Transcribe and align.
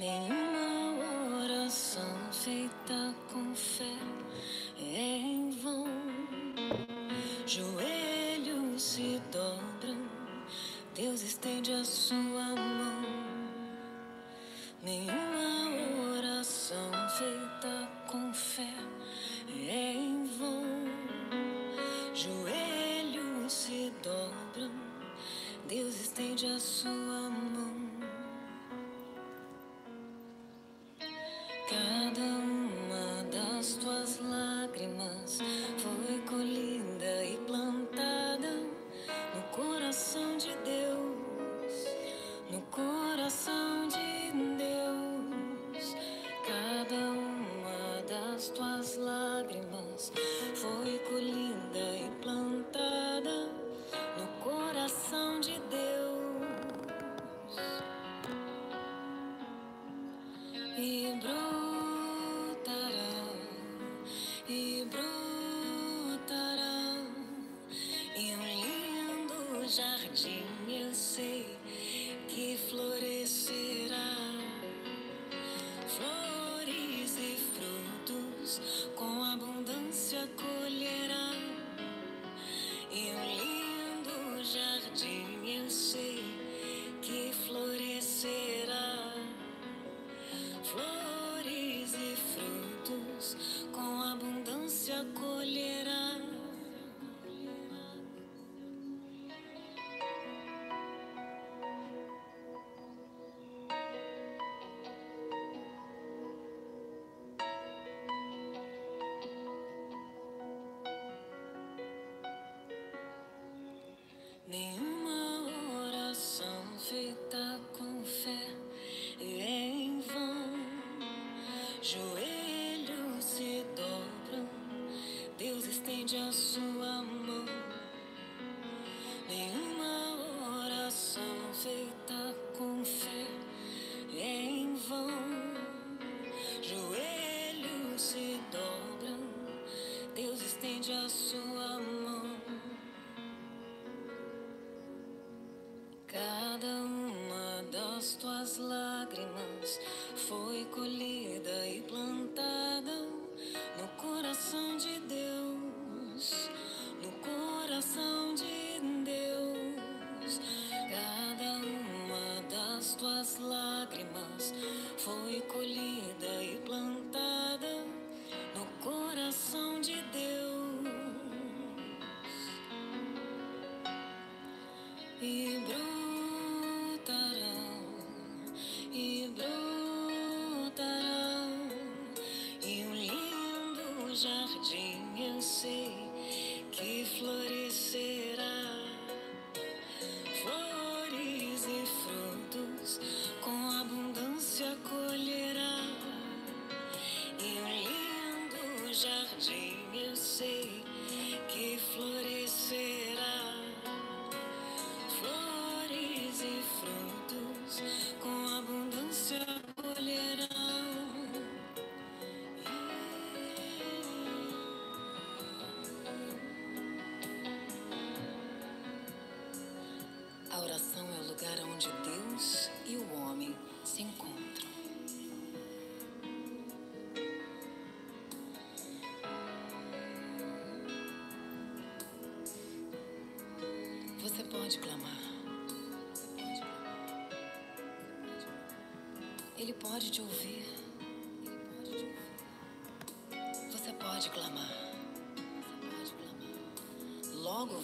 Nenhuma 0.00 1.44
oração 1.44 2.16
feita 2.32 3.14
com 3.30 3.54
fé. 3.54 4.19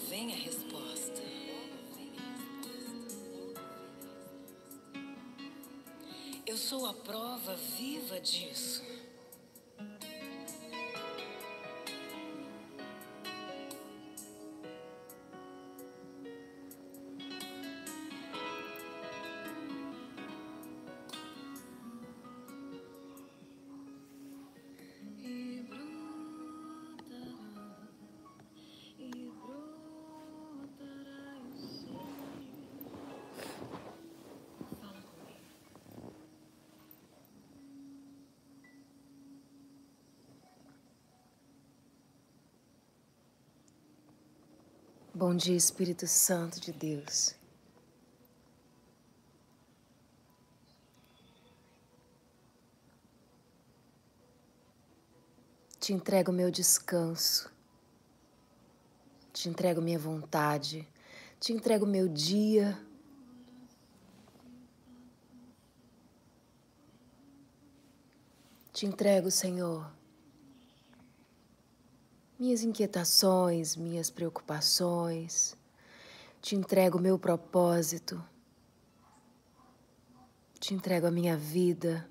vem 0.09 0.31
a 0.31 0.35
resposta. 0.37 1.21
Eu 6.45 6.55
sou 6.55 6.85
a 6.85 6.93
prova 6.93 7.55
viva 7.77 8.19
disso. 8.21 8.86
Bom 45.29 45.35
dia, 45.35 45.57
Espírito 45.57 46.07
Santo 46.07 46.57
de 46.61 46.71
Deus. 46.71 47.35
Te 55.81 55.91
entrego 55.91 56.31
meu 56.31 56.49
descanso, 56.49 57.51
te 59.33 59.49
entrego 59.49 59.81
minha 59.81 59.99
vontade, 59.99 60.87
te 61.41 61.51
entrego 61.51 61.85
meu 61.85 62.07
dia. 62.07 62.81
Te 68.71 68.85
entrego, 68.85 69.29
Senhor, 69.29 69.91
minhas 72.39 72.61
inquietações, 72.61 73.75
minhas 73.75 74.09
preocupações. 74.09 75.55
Te 76.41 76.55
entrego 76.55 76.99
meu 76.99 77.17
propósito. 77.17 78.23
Te 80.59 80.73
entrego 80.73 81.07
a 81.07 81.11
minha 81.11 81.35
vida. 81.35 82.07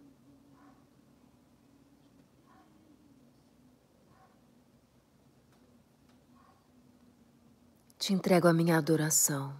Te 7.98 8.12
entrego 8.12 8.46
a 8.46 8.52
minha 8.52 8.76
adoração. 8.76 9.54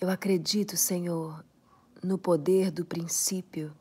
Eu 0.00 0.10
acredito, 0.10 0.76
Senhor, 0.76 1.44
no 2.02 2.18
poder 2.18 2.72
do 2.72 2.84
princípio 2.84 3.72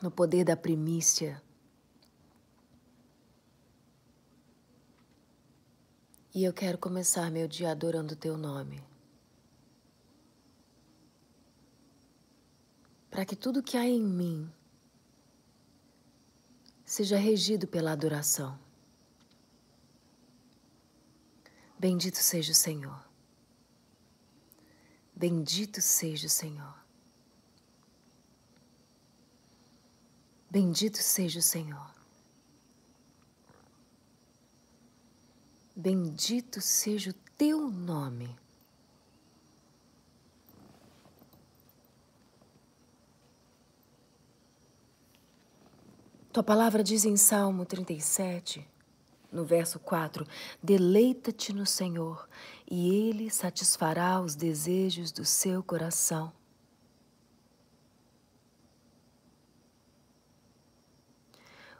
no 0.00 0.10
poder 0.10 0.44
da 0.44 0.56
primícia. 0.56 1.42
E 6.34 6.44
eu 6.44 6.52
quero 6.52 6.78
começar 6.78 7.30
meu 7.30 7.48
dia 7.48 7.70
adorando 7.70 8.14
o 8.14 8.16
teu 8.16 8.36
nome. 8.36 8.82
Para 13.10 13.24
que 13.24 13.34
tudo 13.34 13.62
que 13.62 13.76
há 13.76 13.84
em 13.84 14.00
mim 14.00 14.50
seja 16.84 17.16
regido 17.16 17.66
pela 17.66 17.92
adoração. 17.92 18.58
Bendito 21.78 22.16
seja 22.16 22.52
o 22.52 22.54
Senhor. 22.54 23.04
Bendito 25.14 25.80
seja 25.80 26.26
o 26.26 26.30
Senhor. 26.30 26.79
Bendito 30.50 30.98
seja 30.98 31.38
o 31.38 31.42
Senhor. 31.42 31.94
Bendito 35.76 36.60
seja 36.60 37.10
o 37.10 37.14
teu 37.38 37.70
nome. 37.70 38.36
Tua 46.32 46.42
palavra 46.42 46.82
diz 46.82 47.04
em 47.04 47.16
Salmo 47.16 47.64
37, 47.64 48.66
no 49.30 49.44
verso 49.44 49.78
4: 49.78 50.26
Deleita-te 50.60 51.52
no 51.52 51.64
Senhor, 51.64 52.28
e 52.68 52.92
Ele 52.92 53.30
satisfará 53.30 54.20
os 54.20 54.34
desejos 54.34 55.12
do 55.12 55.24
seu 55.24 55.62
coração. 55.62 56.39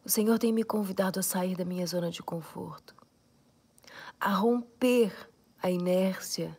O 0.04 0.08
Senhor 0.08 0.38
tem 0.38 0.52
me 0.52 0.64
convidado 0.64 1.20
a 1.20 1.22
sair 1.22 1.56
da 1.56 1.64
minha 1.64 1.86
zona 1.86 2.10
de 2.10 2.22
conforto, 2.22 2.94
a 4.18 4.30
romper 4.30 5.12
a 5.62 5.70
inércia, 5.70 6.58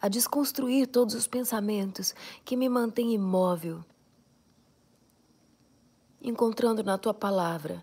a 0.00 0.08
desconstruir 0.08 0.86
todos 0.86 1.14
os 1.14 1.26
pensamentos 1.26 2.14
que 2.44 2.56
me 2.56 2.68
mantêm 2.68 3.14
imóvel, 3.14 3.82
encontrando 6.20 6.82
na 6.82 6.98
tua 6.98 7.14
palavra 7.14 7.82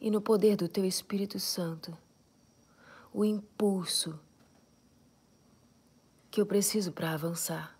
e 0.00 0.10
no 0.10 0.20
poder 0.20 0.56
do 0.56 0.68
teu 0.68 0.84
Espírito 0.84 1.38
Santo 1.38 1.96
o 3.12 3.24
impulso 3.24 4.18
que 6.28 6.40
eu 6.40 6.46
preciso 6.46 6.90
para 6.90 7.12
avançar. 7.12 7.78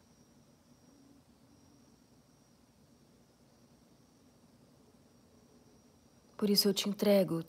Por 6.44 6.50
isso 6.50 6.69
eu 6.69 6.75
te 6.75 6.91
entrego 6.91 7.43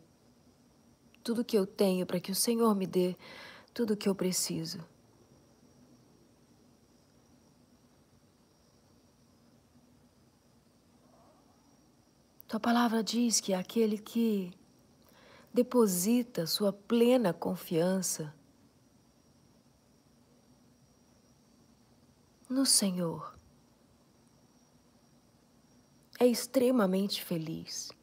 tudo 1.21 1.43
que 1.43 1.57
eu 1.57 1.67
tenho 1.67 2.05
para 2.05 2.17
que 2.17 2.31
o 2.31 2.35
Senhor 2.35 2.73
me 2.73 2.87
dê 2.87 3.17
tudo 3.73 3.93
o 3.93 3.97
que 3.97 4.07
eu 4.07 4.15
preciso. 4.15 4.79
Tua 12.47 12.57
palavra 12.57 13.03
diz 13.03 13.41
que 13.41 13.53
aquele 13.53 13.97
que 13.97 14.53
deposita 15.53 16.47
sua 16.47 16.71
plena 16.71 17.33
confiança 17.33 18.33
no 22.47 22.65
Senhor 22.65 23.37
é 26.17 26.25
extremamente 26.25 27.21
feliz. 27.21 27.94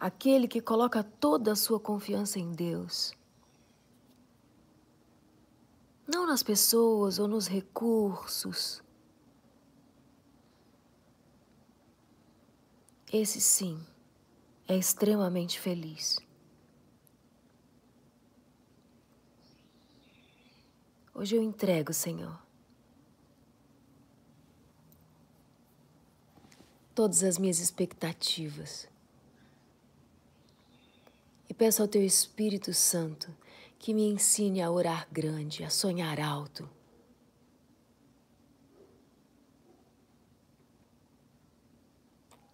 Aquele 0.00 0.48
que 0.48 0.62
coloca 0.62 1.04
toda 1.04 1.52
a 1.52 1.56
sua 1.56 1.78
confiança 1.78 2.38
em 2.38 2.52
Deus. 2.52 3.12
Não 6.06 6.26
nas 6.26 6.42
pessoas 6.42 7.18
ou 7.18 7.28
nos 7.28 7.46
recursos. 7.46 8.82
Esse 13.12 13.42
sim 13.42 13.86
é 14.66 14.74
extremamente 14.74 15.60
feliz. 15.60 16.18
Hoje 21.12 21.36
eu 21.36 21.42
entrego, 21.42 21.92
Senhor, 21.92 22.40
todas 26.94 27.22
as 27.22 27.36
minhas 27.36 27.58
expectativas 27.58 28.89
peço 31.60 31.82
ao 31.82 31.88
Teu 31.88 32.02
Espírito 32.02 32.72
Santo 32.72 33.36
que 33.78 33.92
me 33.92 34.04
ensine 34.04 34.62
a 34.62 34.70
orar 34.70 35.06
grande, 35.12 35.62
a 35.62 35.68
sonhar 35.68 36.18
alto. 36.18 36.66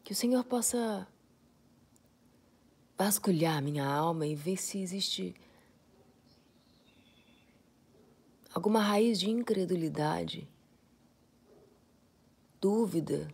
Que 0.03 0.13
o 0.13 0.17
Senhor 0.17 0.43
possa 0.43 1.07
vasculhar 2.99 3.63
minha 3.63 3.87
alma 3.87 4.27
e 4.27 4.35
ver 4.35 4.57
se 4.57 4.81
existe 4.81 5.37
alguma 8.53 8.81
raiz 8.83 9.21
de 9.21 9.31
incredulidade, 9.31 10.49
dúvida, 12.61 13.33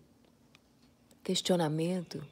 questionamento 1.24 2.22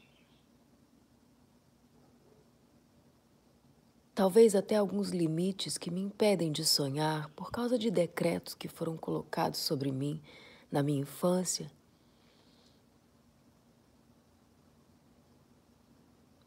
talvez 4.21 4.55
até 4.55 4.77
alguns 4.77 5.09
limites 5.09 5.79
que 5.79 5.91
me 5.91 6.03
impedem 6.03 6.53
de 6.53 6.63
sonhar 6.63 7.31
por 7.31 7.51
causa 7.51 7.79
de 7.79 7.91
decretos 7.91 8.53
que 8.53 8.69
foram 8.69 8.95
colocados 8.95 9.59
sobre 9.61 9.91
mim 9.91 10.21
na 10.71 10.83
minha 10.83 11.01
infância. 11.01 11.73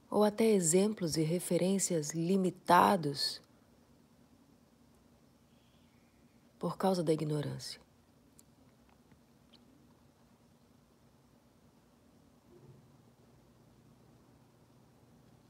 Ou 0.08 0.24
até 0.24 0.46
exemplos 0.46 1.18
e 1.18 1.24
referências 1.24 2.12
limitados 2.12 3.42
por 6.60 6.78
causa 6.78 7.02
da 7.02 7.12
ignorância. 7.12 7.82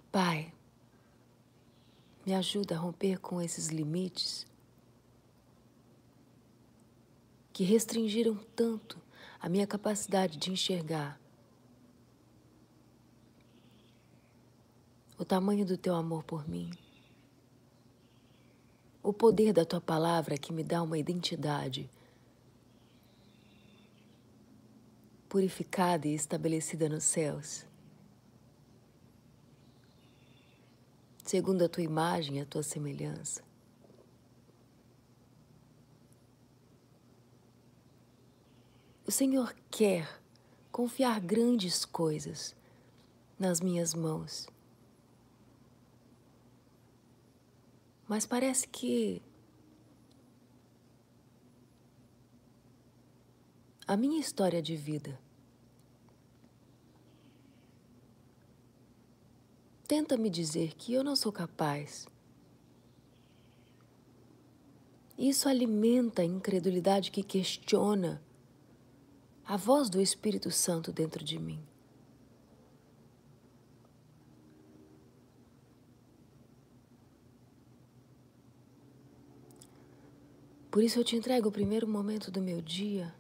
Pai, 0.10 0.53
me 2.26 2.34
ajuda 2.34 2.76
a 2.76 2.80
romper 2.80 3.20
com 3.20 3.42
esses 3.42 3.68
limites 3.68 4.48
que 7.52 7.64
restringiram 7.64 8.36
tanto 8.56 8.98
a 9.40 9.50
minha 9.50 9.68
capacidade 9.68 10.38
de 10.38 10.52
enxergar 10.52 11.20
o 15.18 15.26
tamanho 15.26 15.66
do 15.66 15.78
teu 15.78 15.96
amor 15.96 16.24
por 16.24 16.48
mim, 16.50 16.72
o 19.02 19.14
poder 19.14 19.54
da 19.54 19.64
tua 19.64 19.80
palavra 19.80 20.38
que 20.38 20.52
me 20.52 20.64
dá 20.64 20.82
uma 20.82 20.98
identidade 20.98 21.90
purificada 25.30 26.08
e 26.08 26.14
estabelecida 26.14 26.88
nos 26.88 27.04
céus. 27.04 27.66
Segundo 31.24 31.64
a 31.64 31.70
tua 31.70 31.84
imagem 31.84 32.42
a 32.42 32.46
tua 32.46 32.62
semelhança. 32.62 33.42
O 39.06 39.12
Senhor 39.12 39.54
quer 39.70 40.22
confiar 40.72 41.20
grandes 41.20 41.86
coisas 41.86 42.56
nas 43.38 43.60
minhas 43.60 43.94
mãos. 43.94 44.48
Mas 48.08 48.26
parece 48.26 48.68
que 48.68 49.22
a 53.88 53.98
minha 53.98 54.20
história 54.20 54.62
de 54.62 54.76
vida 54.76 55.20
tenta 59.88 60.18
me 60.18 60.30
dizer 60.30 60.74
que 60.76 60.94
eu 60.94 61.04
não 61.04 61.16
sou 61.16 61.32
capaz. 61.32 62.08
Isso 65.18 65.48
alimenta 65.48 66.22
a 66.22 66.26
incredulidade 66.26 67.12
que 67.12 67.24
questiona 67.24 68.22
a 69.46 69.58
voz 69.58 69.90
do 69.90 70.02
Espírito 70.02 70.50
Santo 70.50 70.92
dentro 70.92 71.24
de 71.24 71.38
mim. 71.38 71.62
Por 80.72 80.82
isso 80.82 80.98
eu 80.98 81.04
te 81.04 81.16
entrego 81.16 81.50
o 81.50 81.52
primeiro 81.52 81.88
momento 81.88 82.32
do 82.32 82.42
meu 82.42 82.60
dia 82.60 83.14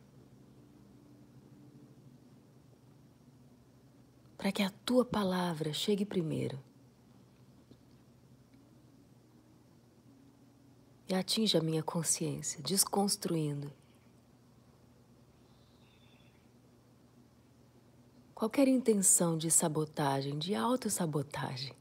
para 4.43 4.51
que 4.51 4.61
a 4.61 4.69
tua 4.69 5.05
palavra 5.05 5.71
chegue 5.71 6.03
primeiro 6.03 6.59
e 11.07 11.15
atinja 11.15 11.59
a 11.59 11.61
minha 11.61 11.81
consciência, 11.81 12.61
desconstruindo 12.61 13.71
qualquer 18.35 18.67
intenção 18.67 19.37
de 19.37 19.49
sabotagem, 19.49 20.37
de 20.37 20.53
autossabotagem. 20.53 21.73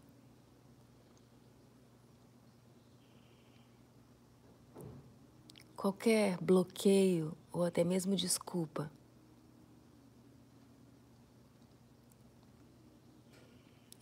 Qualquer 5.74 6.40
bloqueio 6.40 7.36
ou 7.50 7.64
até 7.64 7.82
mesmo 7.82 8.14
desculpa. 8.14 8.88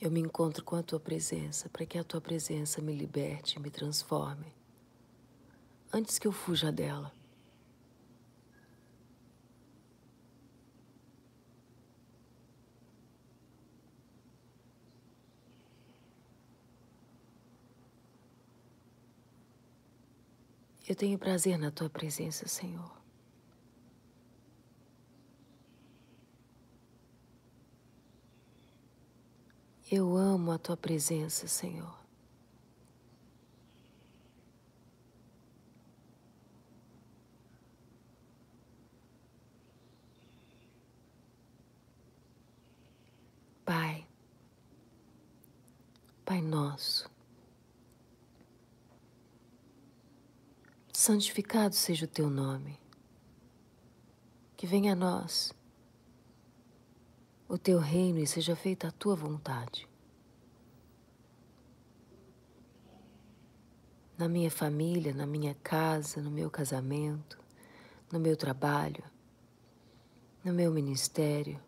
Eu 0.00 0.10
me 0.10 0.18
encontro 0.18 0.64
com 0.64 0.76
a 0.76 0.82
tua 0.82 0.98
presença 0.98 1.68
para 1.68 1.84
que 1.84 1.98
a 1.98 2.02
tua 2.02 2.22
presença 2.22 2.80
me 2.80 2.94
liberte, 2.94 3.60
me 3.60 3.70
transforme, 3.70 4.46
antes 5.92 6.18
que 6.18 6.26
eu 6.26 6.32
fuja 6.32 6.72
dela. 6.72 7.12
Eu 20.88 20.96
tenho 20.96 21.18
prazer 21.18 21.58
na 21.58 21.70
tua 21.70 21.90
presença, 21.90 22.48
Senhor. 22.48 22.99
Eu 29.92 30.16
amo 30.16 30.52
a 30.52 30.58
tua 30.58 30.76
presença, 30.76 31.48
Senhor. 31.48 31.98
Pai, 43.64 44.06
Pai 46.24 46.40
nosso, 46.40 47.10
santificado 50.92 51.74
seja 51.74 52.04
o 52.04 52.08
teu 52.08 52.30
nome. 52.30 52.78
Que 54.56 54.68
venha 54.68 54.92
a 54.92 54.96
nós 54.96 55.52
o 57.50 57.58
teu 57.58 57.80
reino 57.80 58.20
e 58.20 58.26
seja 58.28 58.54
feita 58.54 58.86
a 58.86 58.92
tua 58.92 59.16
vontade. 59.16 59.88
Na 64.16 64.28
minha 64.28 64.50
família, 64.52 65.12
na 65.12 65.26
minha 65.26 65.52
casa, 65.56 66.22
no 66.22 66.30
meu 66.30 66.48
casamento, 66.48 67.42
no 68.12 68.20
meu 68.20 68.36
trabalho, 68.36 69.02
no 70.44 70.52
meu 70.52 70.70
ministério, 70.70 71.60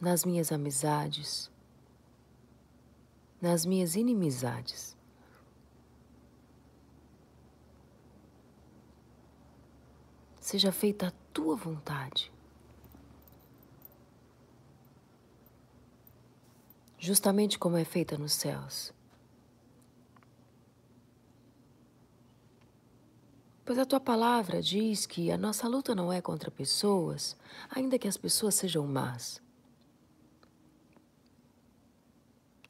nas 0.00 0.24
minhas 0.24 0.50
amizades, 0.50 1.48
nas 3.40 3.64
minhas 3.64 3.94
inimizades. 3.94 4.98
seja 10.50 10.72
feita 10.72 11.06
a 11.06 11.12
tua 11.32 11.56
vontade. 11.56 12.32
Justamente 16.98 17.58
como 17.58 17.76
é 17.76 17.84
feita 17.84 18.18
nos 18.18 18.32
céus. 18.32 18.92
Pois 23.64 23.78
a 23.78 23.86
tua 23.86 24.00
palavra 24.00 24.60
diz 24.60 25.06
que 25.06 25.30
a 25.30 25.38
nossa 25.38 25.68
luta 25.68 25.94
não 25.94 26.12
é 26.12 26.20
contra 26.20 26.50
pessoas, 26.50 27.36
ainda 27.70 27.98
que 27.98 28.08
as 28.08 28.16
pessoas 28.16 28.56
sejam 28.56 28.86
más. 28.86 29.40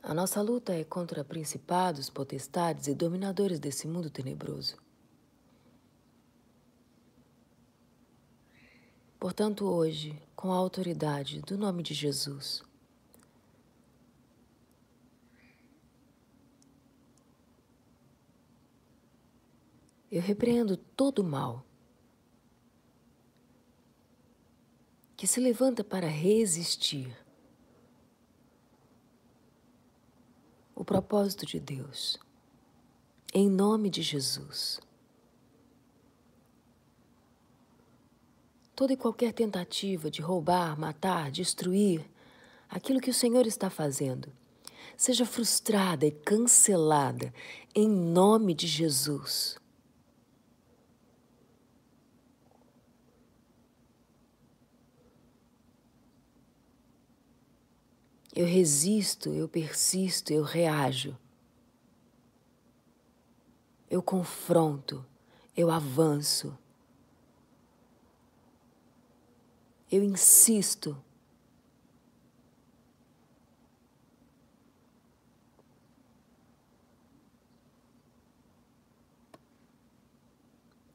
A 0.03 0.15
nossa 0.15 0.43
luta 0.43 0.75
é 0.75 0.85
contra 0.85 1.25
principados, 1.25 2.11
potestades 2.11 2.87
e 2.87 2.95
dominadores 2.95 3.59
desse 3.59 3.87
mundo 3.89 4.11
tenebroso. 4.11 4.77
Portanto, 9.21 9.67
hoje, 9.67 10.19
com 10.35 10.51
a 10.51 10.57
autoridade 10.57 11.43
do 11.43 11.59
nome 11.59 11.83
de 11.83 11.93
Jesus, 11.93 12.63
eu 20.11 20.23
repreendo 20.23 20.75
todo 20.75 21.19
o 21.19 21.25
mal 21.25 21.63
que 25.19 25.27
se 25.27 25.39
levanta 25.39 25.85
para 25.85 26.09
resistir 26.09 27.15
o 30.75 30.83
propósito 30.83 31.45
de 31.45 31.61
Deus, 31.61 32.19
em 33.35 33.51
nome 33.51 33.91
de 33.91 34.01
Jesus. 34.01 34.81
Toda 38.81 38.95
e 38.95 38.97
qualquer 38.97 39.35
tentativa 39.35 40.11
de 40.11 40.23
roubar, 40.23 40.75
matar, 40.81 41.31
destruir 41.31 42.03
aquilo 42.67 42.99
que 42.99 43.11
o 43.11 43.15
Senhor 43.15 43.47
está 43.47 43.69
fazendo, 43.69 44.33
seja 44.97 45.27
frustrada 45.27 46.07
e 46.07 46.11
cancelada 46.11 47.31
em 47.75 47.87
nome 47.87 48.55
de 48.55 48.67
Jesus. 48.67 49.59
Eu 58.35 58.47
resisto, 58.47 59.29
eu 59.29 59.47
persisto, 59.47 60.33
eu 60.33 60.43
reajo. 60.43 61.19
Eu 63.91 64.03
confronto, 64.03 65.05
eu 65.55 65.71
avanço. 65.71 66.57
Eu 69.91 70.05
insisto. 70.05 70.97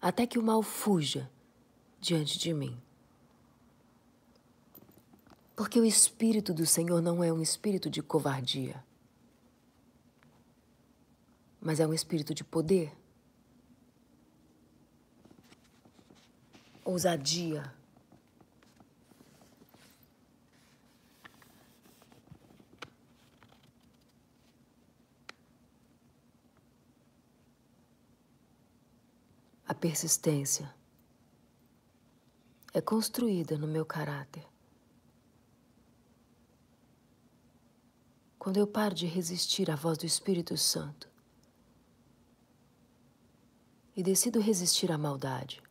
Até 0.02 0.26
que 0.26 0.40
o 0.40 0.44
mal 0.44 0.62
fuja 0.62 1.30
diante 2.00 2.38
de 2.38 2.54
mim. 2.54 2.80
Porque 5.56 5.80
o 5.80 5.86
Espírito 5.86 6.54
do 6.54 6.66
Senhor 6.66 7.02
não 7.02 7.24
é 7.24 7.32
um 7.32 7.42
espírito 7.42 7.90
de 7.90 8.04
covardia, 8.04 8.84
mas 11.62 11.80
é 11.80 11.88
um 11.88 11.94
espírito 11.94 12.34
de 12.34 12.44
poder, 12.44 12.92
ousadia, 16.84 17.74
persistência 29.74 30.74
é 32.74 32.82
construída 32.82 33.58
no 33.58 33.68
meu 33.68 33.86
caráter. 33.86 34.46
Quando 38.38 38.58
eu 38.58 38.68
paro 38.68 38.94
de 38.94 39.08
resistir 39.08 39.72
à 39.72 39.76
voz 39.76 39.98
do 39.98 40.06
Espírito 40.06 40.56
Santo 40.56 41.10
e 43.96 44.04
decido 44.04 44.40
resistir 44.40 44.92
à 44.92 44.98
maldade, 44.98 45.64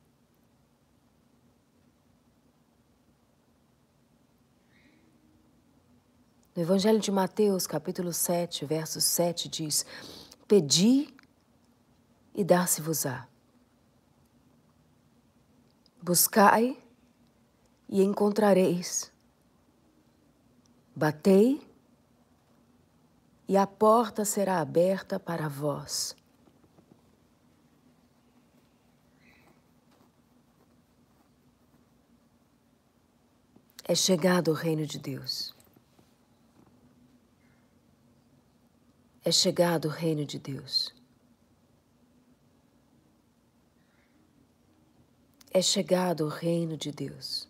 No 6.57 6.63
Evangelho 6.63 7.01
de 7.01 7.11
Mateus, 7.11 7.67
capítulo 7.67 8.13
7, 8.13 8.65
verso 8.65 9.01
7, 9.01 9.49
diz: 9.49 9.85
Pedi 10.47 11.13
e 12.33 12.45
dar-se-vos-á. 12.45 13.29
Buscai 16.07 16.77
e 17.89 18.03
encontrareis. 18.03 19.11
Batei 20.95 21.67
e 23.49 23.57
a 23.57 23.67
porta 23.67 24.23
será 24.25 24.61
aberta 24.61 25.19
para 25.19 25.49
vós. 25.49 26.15
É 33.83 33.95
chegado 33.95 34.51
o 34.51 34.55
reino 34.55 34.87
de 34.87 34.99
Deus. 34.99 35.55
é 39.25 39.33
chegado 39.33 39.87
o 39.87 39.91
reino 39.91 40.27
de 40.27 40.39
Deus. 40.39 40.93
É 45.57 45.63
chegado 45.63 46.25
o 46.25 46.29
reino 46.29 46.77
de 46.77 46.91
Deus. 46.91 47.47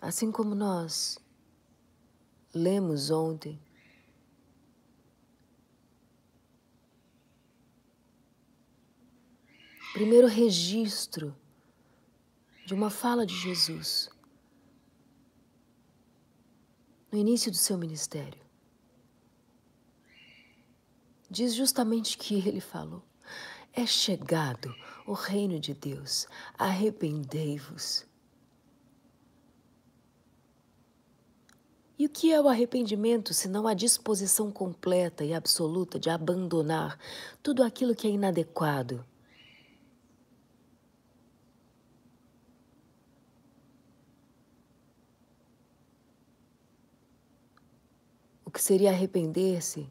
Assim 0.00 0.32
como 0.32 0.56
nós 0.56 1.20
lemos 2.52 3.12
ontem, 3.12 3.62
primeiro 9.92 10.26
registro 10.26 11.32
de 12.66 12.74
uma 12.74 12.90
fala 12.90 13.24
de 13.24 13.36
Jesus 13.36 14.10
no 17.12 17.16
início 17.16 17.52
do 17.52 17.56
seu 17.56 17.78
ministério. 17.78 18.41
Diz 21.32 21.54
justamente 21.54 22.18
que 22.18 22.34
ele 22.46 22.60
falou: 22.60 23.02
É 23.72 23.86
chegado 23.86 24.74
o 25.06 25.14
reino 25.14 25.58
de 25.58 25.72
Deus, 25.72 26.26
arrependei-vos. 26.58 28.06
E 31.98 32.04
o 32.04 32.10
que 32.10 32.30
é 32.30 32.38
o 32.38 32.50
arrependimento 32.50 33.32
senão 33.32 33.66
a 33.66 33.72
disposição 33.72 34.52
completa 34.52 35.24
e 35.24 35.32
absoluta 35.32 35.98
de 35.98 36.10
abandonar 36.10 36.98
tudo 37.42 37.62
aquilo 37.62 37.94
que 37.94 38.06
é 38.06 38.10
inadequado? 38.10 39.02
O 48.44 48.50
que 48.50 48.60
seria 48.60 48.90
arrepender-se? 48.90 49.90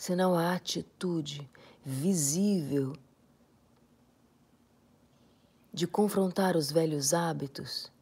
Senão 0.00 0.34
a 0.34 0.54
atitude 0.54 1.46
visível 1.84 2.96
de 5.70 5.86
confrontar 5.86 6.56
os 6.56 6.72
velhos 6.72 7.12
hábitos 7.12 7.92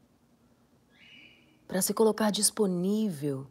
para 1.67 1.83
se 1.83 1.93
colocar 1.93 2.31
disponível 2.31 3.49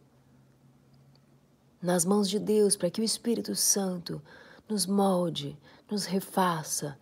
nas 1.81 2.05
mãos 2.05 2.29
de 2.29 2.39
Deus 2.39 2.77
para 2.77 2.89
que 2.89 3.01
o 3.01 3.03
Espírito 3.03 3.53
Santo 3.53 4.21
nos 4.65 4.85
molde, 4.85 5.59
nos 5.91 6.05
refaça, 6.05 6.97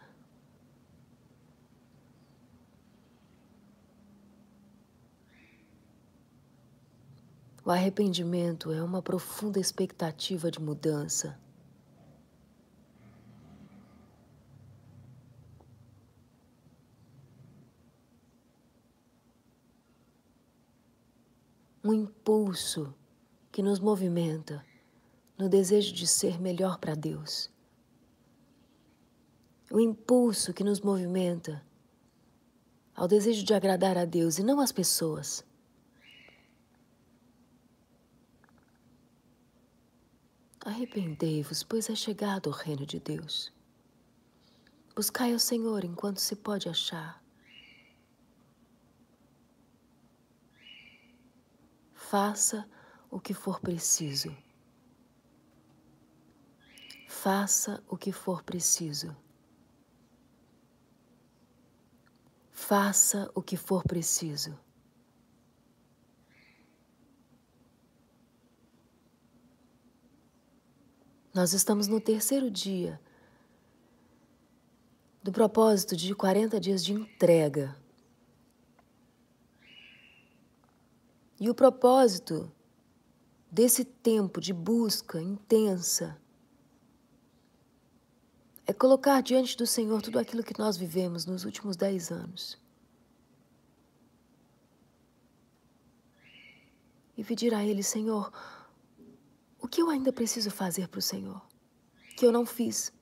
O 7.66 7.72
arrependimento 7.72 8.72
é 8.72 8.84
uma 8.84 9.02
profunda 9.02 9.60
expectativa 9.60 10.52
de 10.52 10.62
mudança. 10.62 11.36
Um 21.84 21.92
impulso 21.92 22.94
que 23.52 23.64
nos 23.64 23.80
movimenta 23.80 24.64
no 25.36 25.50
desejo 25.50 25.92
de 25.92 26.06
ser 26.06 26.40
melhor 26.40 26.78
para 26.78 26.94
Deus. 26.94 27.50
O 29.72 29.80
impulso 29.80 30.54
que 30.54 30.64
nos 30.64 30.80
movimenta 30.82 31.66
ao 32.94 33.08
desejo 33.08 33.44
de 33.44 33.56
agradar 33.56 33.98
a 33.98 34.06
Deus 34.06 34.38
e 34.38 34.44
não 34.44 34.60
às 34.60 34.72
pessoas. 34.72 35.44
Arrependei-vos, 40.66 41.62
pois 41.62 41.92
é 41.92 41.96
chegado 41.96 42.48
o 42.48 42.52
reino 42.52 42.88
de 42.88 43.00
Deus. 43.00 43.54
Buscai 44.96 45.32
ao 45.32 45.38
Senhor 45.38 45.86
enquanto 45.86 46.18
se 46.18 46.36
pode 46.36 46.68
achar. 46.68 47.24
Faça 51.94 52.68
o 53.12 53.20
que 53.20 53.32
for 53.32 53.60
preciso. 53.60 54.36
Faça 57.08 57.84
o 57.88 57.96
que 57.96 58.12
for 58.12 58.42
preciso. 58.42 59.16
Faça 62.50 63.30
o 63.36 63.42
que 63.44 63.56
for 63.56 63.84
preciso. 63.84 64.65
Nós 71.36 71.52
estamos 71.52 71.90
no 71.90 72.00
terceiro 72.00 72.50
dia 72.50 72.98
do 75.22 75.34
propósito 75.34 75.94
de 75.94 76.16
40 76.16 76.58
dias 76.62 76.82
de 76.82 76.94
entrega. 76.94 77.76
E 81.38 81.50
o 81.50 81.54
propósito 81.54 82.50
desse 83.52 83.84
tempo 83.84 84.40
de 84.40 84.54
busca 84.54 85.22
intensa 85.22 86.18
é 88.66 88.72
colocar 88.72 89.22
diante 89.22 89.58
do 89.58 89.68
Senhor 89.68 90.02
tudo 90.02 90.18
aquilo 90.18 90.42
que 90.42 90.58
nós 90.58 90.78
vivemos 90.78 91.26
nos 91.26 91.44
últimos 91.44 91.76
dez 91.76 92.12
anos. 92.12 92.58
E 97.18 97.26
pedir 97.26 97.54
a 97.54 97.62
Ele, 97.62 97.84
Senhor, 97.84 98.32
o 99.66 99.68
que 99.68 99.82
eu 99.82 99.90
ainda 99.90 100.14
preciso 100.14 100.52
fazer 100.52 100.88
para 100.88 101.00
o 101.00 101.02
Senhor? 101.02 101.42
Que 102.16 102.24
eu 102.24 102.32
não 102.32 102.46
fiz. 102.46 102.94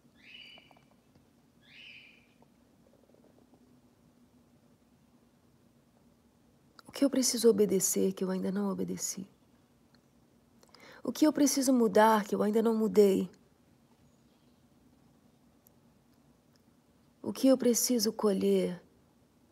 O 6.87 6.91
que 6.93 7.03
eu 7.03 7.09
preciso 7.09 7.49
obedecer 7.49 8.13
que 8.13 8.23
eu 8.23 8.31
ainda 8.31 8.49
não 8.49 8.69
obedeci? 8.69 9.27
O 11.03 11.11
que 11.11 11.27
eu 11.27 11.33
preciso 11.33 11.73
mudar 11.73 12.23
que 12.23 12.33
eu 12.33 12.41
ainda 12.41 12.61
não 12.61 12.73
mudei? 12.73 13.29
O 17.21 17.33
que 17.33 17.49
eu 17.49 17.57
preciso 17.57 18.13
colher 18.13 18.81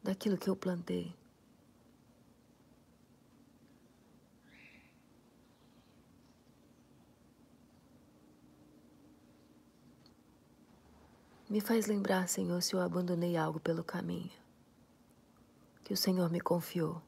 daquilo 0.02 0.38
que 0.38 0.50
eu 0.50 0.56
plantei? 0.56 1.14
Me 11.52 11.60
faz 11.60 11.86
lembrar, 11.86 12.30
Senhor, 12.30 12.62
se 12.62 12.74
eu 12.74 12.80
abandonei 12.80 13.36
algo 13.36 13.60
pelo 13.60 13.84
caminho 13.84 14.32
que 15.84 15.94
o 15.94 15.98
Senhor 15.98 16.32
me 16.32 16.40
confiou. 16.40 17.02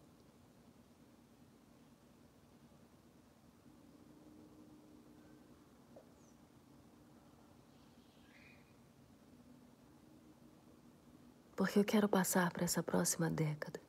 Porque 11.56 11.80
eu 11.80 11.86
quero 11.86 12.10
passar 12.10 12.52
para 12.52 12.66
essa 12.66 12.84
próxima 12.84 13.30
década 13.30 13.83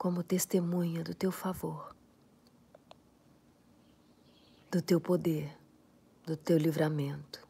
como 0.00 0.22
testemunha 0.22 1.04
do 1.04 1.14
teu 1.14 1.30
favor, 1.30 1.94
do 4.70 4.80
teu 4.80 4.98
poder, 4.98 5.54
do 6.24 6.38
teu 6.38 6.56
livramento, 6.56 7.46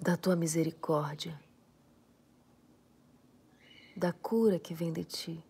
da 0.00 0.16
tua 0.16 0.34
misericórdia, 0.34 1.40
da 3.96 4.12
cura 4.12 4.58
que 4.58 4.74
vem 4.74 4.92
de 4.92 5.04
ti. 5.04 5.44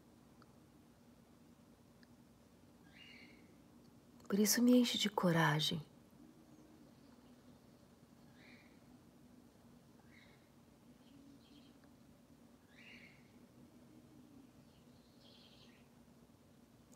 Por 4.28 4.38
isso 4.38 4.60
me 4.60 4.76
enche 4.76 4.98
de 4.98 5.08
coragem 5.08 5.82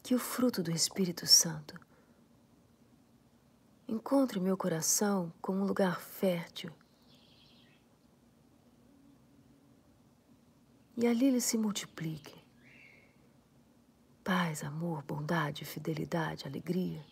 que 0.03 0.15
o 0.15 0.19
fruto 0.19 0.63
do 0.63 0.71
Espírito 0.71 1.27
Santo 1.27 1.79
encontre 3.87 4.41
meu 4.41 4.57
coração 4.57 5.33
como 5.41 5.61
um 5.61 5.65
lugar 5.65 6.01
fértil 6.01 6.73
e 10.97 11.07
ali 11.07 11.27
ele 11.27 11.41
se 11.41 11.57
multiplique. 11.57 12.43
Paz, 14.25 14.63
amor, 14.63 15.03
bondade, 15.03 15.65
fidelidade, 15.65 16.47
alegria, 16.47 17.05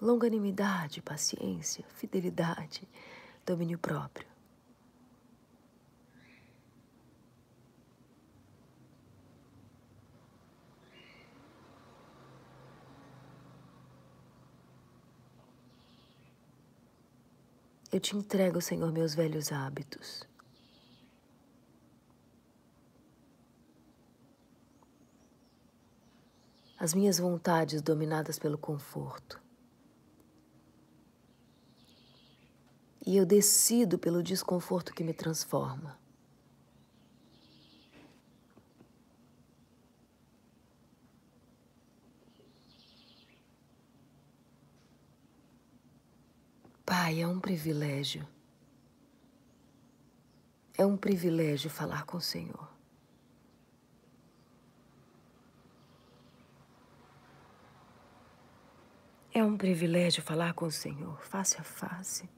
longanimidade, 0.00 1.00
paciência, 1.00 1.84
fidelidade, 1.94 2.88
domínio 3.44 3.78
próprio. 3.78 4.35
Eu 17.96 18.00
te 18.00 18.14
entrego, 18.14 18.60
Senhor, 18.60 18.92
meus 18.92 19.14
velhos 19.14 19.50
hábitos. 19.50 20.22
As 26.78 26.92
minhas 26.92 27.18
vontades 27.18 27.80
dominadas 27.80 28.38
pelo 28.38 28.58
conforto. 28.58 29.40
E 33.06 33.16
eu 33.16 33.24
decido 33.24 33.98
pelo 33.98 34.22
desconforto 34.22 34.92
que 34.92 35.02
me 35.02 35.14
transforma. 35.14 35.98
Pai, 46.86 47.20
é 47.20 47.26
um 47.26 47.40
privilégio. 47.40 48.24
É 50.78 50.86
um 50.86 50.96
privilégio 50.96 51.68
falar 51.68 52.04
com 52.04 52.16
o 52.18 52.20
Senhor. 52.20 52.70
É 59.34 59.42
um 59.42 59.56
privilégio 59.56 60.22
falar 60.22 60.54
com 60.54 60.66
o 60.66 60.70
Senhor 60.70 61.20
face 61.22 61.60
a 61.60 61.64
face. 61.64 62.30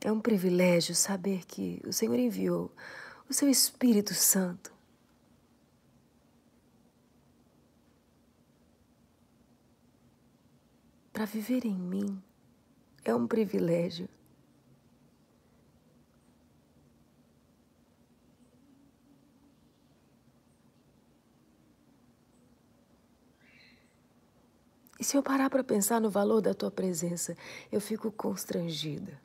É 0.00 0.10
um 0.10 0.20
privilégio 0.20 0.96
saber 0.96 1.46
que 1.46 1.80
o 1.86 1.92
Senhor 1.92 2.18
enviou 2.18 2.68
o 3.30 3.32
seu 3.32 3.48
Espírito 3.48 4.12
Santo 4.12 4.71
para 11.12 11.26
viver 11.26 11.66
em 11.66 11.74
mim 11.76 12.22
é 13.04 13.14
um 13.14 13.26
privilégio. 13.26 14.08
E 24.98 25.04
se 25.04 25.16
eu 25.16 25.22
parar 25.22 25.50
para 25.50 25.64
pensar 25.64 26.00
no 26.00 26.08
valor 26.08 26.40
da 26.40 26.54
tua 26.54 26.70
presença, 26.70 27.36
eu 27.70 27.80
fico 27.80 28.10
constrangida. 28.12 29.20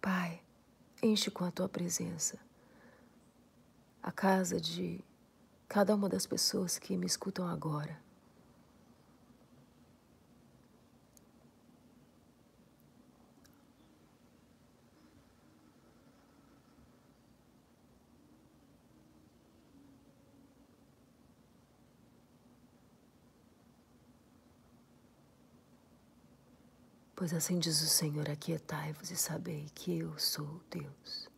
Pai, 0.00 0.42
enche 1.02 1.30
com 1.30 1.44
a 1.44 1.50
tua 1.50 1.68
presença 1.68 2.43
a 4.04 4.12
casa 4.12 4.60
de 4.60 5.02
cada 5.66 5.94
uma 5.94 6.10
das 6.10 6.26
pessoas 6.26 6.78
que 6.78 6.94
me 6.94 7.06
escutam 7.06 7.48
agora. 7.48 7.98
Pois 27.16 27.32
assim 27.32 27.58
diz 27.58 27.80
o 27.80 27.86
Senhor: 27.86 28.28
aquietai-vos 28.28 29.10
e 29.10 29.16
sabei 29.16 29.70
que 29.74 29.96
eu 29.96 30.18
sou 30.18 30.60
Deus. 30.70 31.33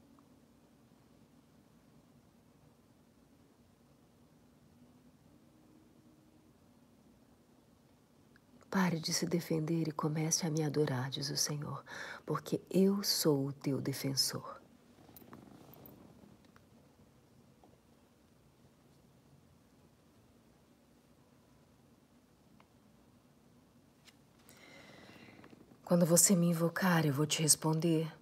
Pare 8.70 8.98
de 8.98 9.12
se 9.12 9.26
defender 9.26 9.88
e 9.88 9.92
comece 9.92 10.46
a 10.46 10.50
me 10.50 10.62
adorar, 10.62 11.08
diz 11.08 11.30
o 11.30 11.36
Senhor, 11.36 11.84
porque 12.24 12.60
eu 12.70 13.02
sou 13.02 13.46
o 13.46 13.52
teu 13.52 13.80
defensor. 13.80 14.60
Quando 25.84 26.04
você 26.04 26.34
me 26.34 26.48
invocar, 26.48 27.06
eu 27.06 27.12
vou 27.12 27.26
te 27.26 27.40
responder 27.40 28.12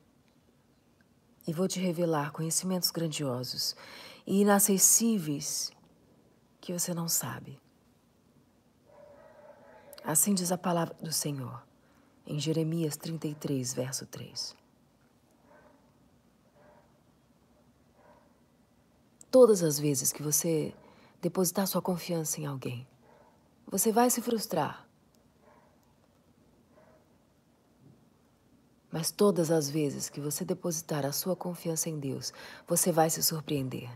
e 1.46 1.52
vou 1.52 1.66
te 1.66 1.80
revelar 1.80 2.30
conhecimentos 2.30 2.90
grandiosos 2.90 3.74
e 4.26 4.42
inacessíveis 4.42 5.72
que 6.60 6.74
você 6.74 6.92
não 6.92 7.08
sabe. 7.08 7.63
Assim 10.06 10.34
diz 10.34 10.52
a 10.52 10.58
palavra 10.58 10.94
do 11.00 11.10
Senhor, 11.10 11.66
em 12.26 12.38
Jeremias 12.38 12.94
33, 12.94 13.72
verso 13.72 14.04
3. 14.04 14.54
Todas 19.30 19.62
as 19.62 19.78
vezes 19.78 20.12
que 20.12 20.22
você 20.22 20.74
depositar 21.22 21.66
sua 21.66 21.80
confiança 21.80 22.38
em 22.38 22.44
alguém, 22.44 22.86
você 23.66 23.90
vai 23.90 24.10
se 24.10 24.20
frustrar. 24.20 24.86
Mas 28.92 29.10
todas 29.10 29.50
as 29.50 29.70
vezes 29.70 30.10
que 30.10 30.20
você 30.20 30.44
depositar 30.44 31.06
a 31.06 31.12
sua 31.12 31.34
confiança 31.34 31.88
em 31.88 31.98
Deus, 31.98 32.30
você 32.68 32.92
vai 32.92 33.08
se 33.08 33.22
surpreender. 33.22 33.90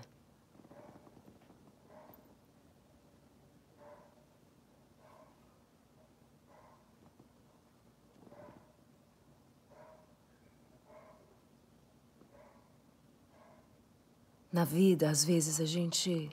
Na 14.50 14.64
vida, 14.64 15.10
às 15.10 15.22
vezes 15.22 15.60
a 15.60 15.66
gente 15.66 16.30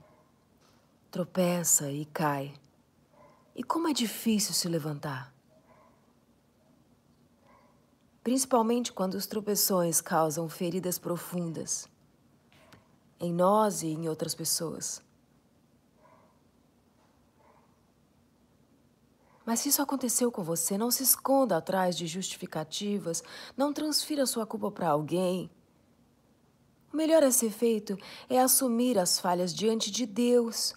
tropeça 1.11 1.91
e 1.91 2.05
cai. 2.05 2.53
E 3.55 3.63
como 3.63 3.87
é 3.87 3.93
difícil 3.93 4.53
se 4.53 4.67
levantar. 4.67 5.33
Principalmente 8.23 8.91
quando 8.91 9.15
os 9.15 9.27
tropeções 9.27 10.01
causam 10.01 10.49
feridas 10.49 10.97
profundas 10.97 11.87
em 13.19 13.33
nós 13.33 13.83
e 13.83 13.87
em 13.87 14.09
outras 14.09 14.33
pessoas. 14.33 15.01
Mas 19.45 19.59
se 19.59 19.69
isso 19.69 19.81
aconteceu 19.81 20.31
com 20.31 20.43
você, 20.43 20.77
não 20.77 20.89
se 20.89 21.03
esconda 21.03 21.55
atrás 21.55 21.95
de 21.95 22.07
justificativas, 22.07 23.23
não 23.55 23.71
transfira 23.71 24.25
sua 24.25 24.45
culpa 24.45 24.71
para 24.71 24.89
alguém. 24.89 25.51
O 26.95 26.97
melhor 26.97 27.25
a 27.25 27.29
ser 27.29 27.51
feito 27.51 27.97
é 28.29 28.39
assumir 28.39 28.97
as 28.97 29.19
falhas 29.19 29.53
diante 29.53 29.91
de 29.91 30.05
Deus. 30.05 30.73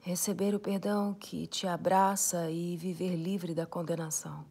Receber 0.00 0.54
o 0.54 0.58
perdão 0.58 1.12
que 1.12 1.46
te 1.46 1.66
abraça 1.66 2.50
e 2.50 2.74
viver 2.74 3.16
livre 3.16 3.54
da 3.54 3.66
condenação. 3.66 4.46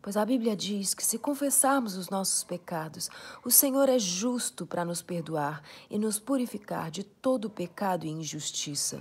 Pois 0.00 0.16
a 0.16 0.24
Bíblia 0.24 0.54
diz 0.54 0.94
que 0.94 1.04
se 1.04 1.18
confessarmos 1.18 1.96
os 1.96 2.08
nossos 2.08 2.44
pecados, 2.44 3.10
o 3.44 3.50
Senhor 3.50 3.88
é 3.88 3.98
justo 3.98 4.64
para 4.64 4.84
nos 4.84 5.02
perdoar 5.02 5.60
e 5.90 5.98
nos 5.98 6.20
purificar 6.20 6.88
de 6.88 7.02
todo 7.02 7.50
pecado 7.50 8.06
e 8.06 8.10
injustiça. 8.10 9.00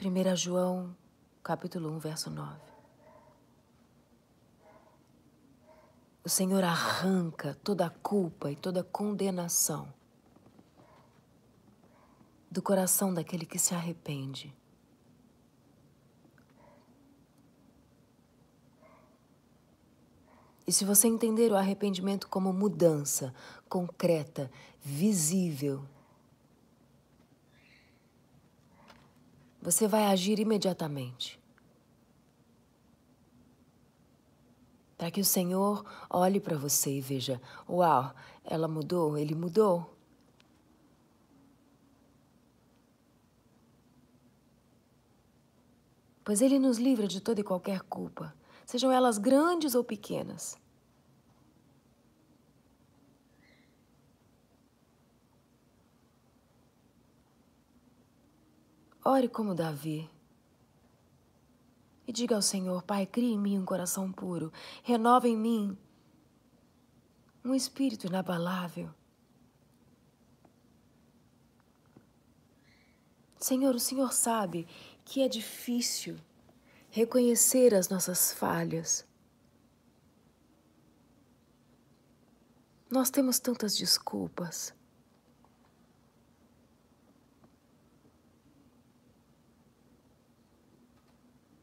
Primeira 0.00 0.34
João, 0.34 0.96
capítulo 1.42 1.90
1, 1.90 1.98
verso 1.98 2.30
9. 2.30 2.58
O 6.24 6.28
Senhor 6.30 6.64
arranca 6.64 7.54
toda 7.62 7.84
a 7.84 7.90
culpa 7.90 8.50
e 8.50 8.56
toda 8.56 8.80
a 8.80 8.84
condenação 8.84 9.92
do 12.50 12.62
coração 12.62 13.12
daquele 13.12 13.44
que 13.44 13.58
se 13.58 13.74
arrepende. 13.74 14.56
E 20.66 20.72
se 20.72 20.82
você 20.82 21.08
entender 21.08 21.52
o 21.52 21.56
arrependimento 21.56 22.26
como 22.26 22.54
mudança 22.54 23.34
concreta, 23.68 24.50
visível, 24.82 25.84
você 29.60 29.86
vai 29.86 30.04
agir 30.06 30.38
imediatamente. 30.38 31.38
Para 34.96 35.10
que 35.10 35.20
o 35.20 35.24
Senhor 35.24 35.84
olhe 36.08 36.40
para 36.40 36.56
você 36.56 36.98
e 36.98 37.00
veja: 37.00 37.40
Uau, 37.68 38.14
ela 38.44 38.68
mudou, 38.68 39.16
ele 39.16 39.34
mudou. 39.34 40.00
pois 46.30 46.40
Ele 46.40 46.60
nos 46.60 46.78
livra 46.78 47.08
de 47.08 47.20
toda 47.20 47.40
e 47.40 47.42
qualquer 47.42 47.80
culpa, 47.80 48.32
sejam 48.64 48.92
elas 48.92 49.18
grandes 49.18 49.74
ou 49.74 49.82
pequenas. 49.82 50.56
Ore 59.04 59.28
como 59.28 59.54
Davi. 59.54 60.10
E 62.06 62.12
diga 62.12 62.34
ao 62.34 62.42
Senhor, 62.42 62.82
Pai, 62.82 63.06
crie 63.06 63.32
em 63.32 63.38
mim 63.38 63.58
um 63.58 63.64
coração 63.64 64.10
puro, 64.12 64.52
renova 64.82 65.28
em 65.28 65.36
mim 65.36 65.78
um 67.44 67.54
espírito 67.54 68.06
inabalável. 68.06 68.90
Senhor, 73.38 73.74
o 73.74 73.80
Senhor 73.80 74.12
sabe 74.12 74.66
que 75.04 75.22
é 75.22 75.28
difícil 75.28 76.18
reconhecer 76.90 77.74
as 77.74 77.88
nossas 77.88 78.32
falhas. 78.32 79.06
Nós 82.90 83.08
temos 83.08 83.38
tantas 83.38 83.76
desculpas. 83.76 84.74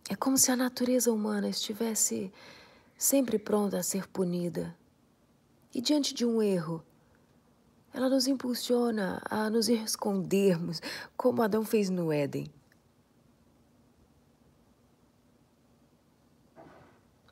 É 0.09 0.15
como 0.15 0.37
se 0.37 0.51
a 0.51 0.55
natureza 0.55 1.11
humana 1.11 1.49
estivesse 1.49 2.31
sempre 2.97 3.37
pronta 3.37 3.77
a 3.77 3.83
ser 3.83 4.07
punida. 4.07 4.75
E 5.73 5.81
diante 5.81 6.13
de 6.13 6.25
um 6.25 6.41
erro, 6.41 6.83
ela 7.93 8.09
nos 8.09 8.27
impulsiona 8.27 9.21
a 9.29 9.49
nos 9.49 9.67
escondermos, 9.69 10.81
como 11.15 11.41
Adão 11.41 11.65
fez 11.65 11.89
no 11.89 12.11
Éden. 12.11 12.51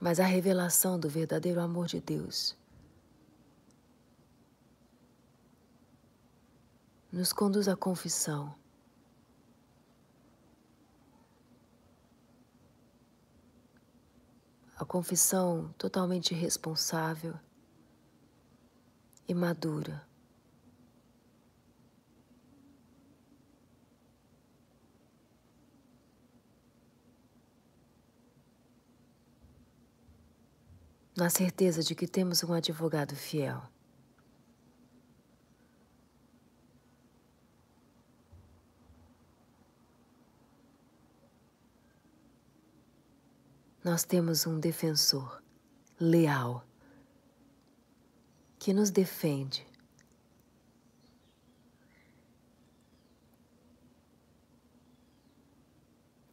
mas 0.05 0.19
a 0.19 0.23
revelação 0.23 0.99
do 0.99 1.09
verdadeiro 1.09 1.59
amor 1.59 1.87
de 1.87 1.99
Deus 1.99 2.55
nos 7.11 7.33
conduz 7.33 7.67
à 7.67 7.75
confissão. 7.75 8.53
Confissão 14.85 15.73
totalmente 15.77 16.33
responsável 16.33 17.33
e 19.27 19.33
madura. 19.33 20.05
na 31.15 31.29
certeza 31.29 31.81
de 31.81 31.95
que 31.95 32.07
temos 32.07 32.43
um 32.43 32.51
advogado 32.51 33.15
fiel. 33.15 33.61
Nós 43.85 44.03
temos 44.03 44.47
um 44.47 44.59
defensor 44.59 45.43
leal 45.99 46.65
que 48.57 48.73
nos 48.73 48.89
defende. 48.89 49.63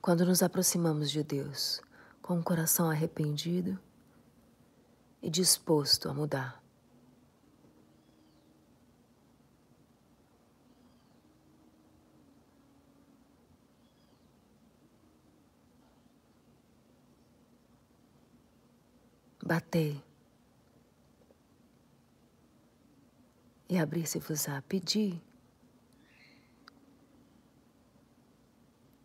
Quando 0.01 0.25
nos 0.25 0.43
aproximamos 0.43 1.11
de 1.11 1.23
Deus 1.23 1.83
com 2.23 2.39
o 2.39 2.43
coração 2.43 2.89
arrependido, 2.89 3.79
e 5.21 5.29
disposto 5.29 6.09
a 6.09 6.15
mudar. 6.15 6.62
Batei 19.43 20.03
e 23.69 23.79
abrir-se-vos-á, 23.79 24.63
pedi 24.63 25.21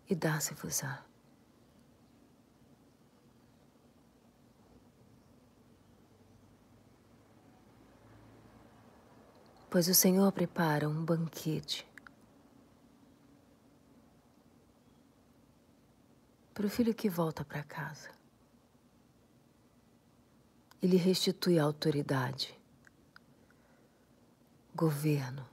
e 0.09 0.15
dar-se-vos-á. 0.15 1.07
pois 9.69 9.87
o 9.87 9.93
Senhor 9.93 10.31
prepara 10.31 10.89
um 10.89 11.05
banquete 11.05 11.87
para 16.51 16.65
o 16.65 16.69
filho 16.69 16.95
que 16.95 17.07
volta 17.07 17.45
para 17.45 17.61
casa. 17.63 18.16
Ele 20.81 20.95
restitui 20.95 21.57
a 21.57 21.63
autoridade, 21.63 22.55
governo, 24.75 25.43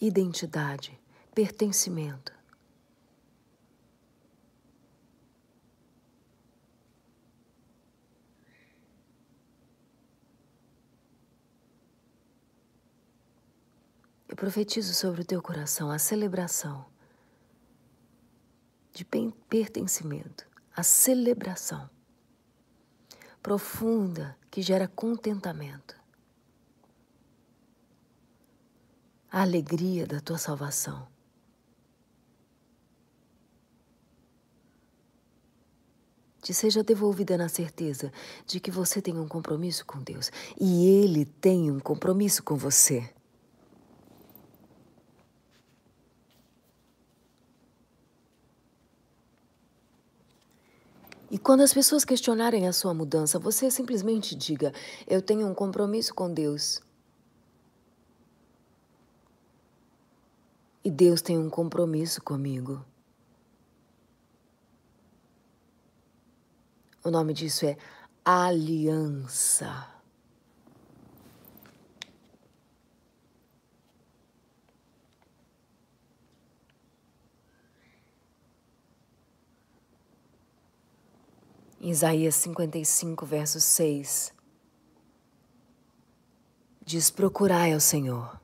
identidade, 0.00 0.98
pertencimento. 1.34 2.32
Eu 14.26 14.36
profetizo 14.36 14.94
sobre 14.94 15.20
o 15.20 15.24
teu 15.24 15.42
coração 15.42 15.90
a 15.90 15.98
celebração 15.98 16.86
de 18.92 19.04
pertencimento, 19.04 20.46
a 20.74 20.82
celebração 20.82 21.90
profunda 23.48 24.36
que 24.50 24.60
gera 24.60 24.86
contentamento, 24.86 25.96
a 29.32 29.40
alegria 29.40 30.06
da 30.06 30.20
tua 30.20 30.36
salvação. 30.36 31.08
te 36.42 36.52
seja 36.52 36.82
devolvida 36.82 37.36
na 37.38 37.48
certeza 37.48 38.12
de 38.46 38.60
que 38.60 38.70
você 38.70 39.00
tem 39.02 39.18
um 39.18 39.26
compromisso 39.26 39.84
com 39.86 39.98
Deus 39.98 40.30
e 40.58 40.86
Ele 40.86 41.24
tem 41.24 41.70
um 41.70 41.80
compromisso 41.80 42.42
com 42.42 42.54
você. 42.54 43.10
E 51.30 51.38
quando 51.38 51.60
as 51.60 51.74
pessoas 51.74 52.04
questionarem 52.04 52.66
a 52.66 52.72
sua 52.72 52.94
mudança, 52.94 53.38
você 53.38 53.70
simplesmente 53.70 54.34
diga: 54.34 54.72
Eu 55.06 55.20
tenho 55.20 55.46
um 55.46 55.54
compromisso 55.54 56.14
com 56.14 56.32
Deus. 56.32 56.80
E 60.82 60.90
Deus 60.90 61.20
tem 61.20 61.36
um 61.36 61.50
compromisso 61.50 62.22
comigo. 62.22 62.82
O 67.04 67.10
nome 67.10 67.34
disso 67.34 67.66
é 67.66 67.76
aliança. 68.24 69.97
Isaías 81.90 82.34
55, 82.34 83.24
verso 83.24 83.58
6 83.58 84.34
diz: 86.84 87.08
Procurai 87.08 87.72
ao 87.72 87.80
Senhor, 87.80 88.38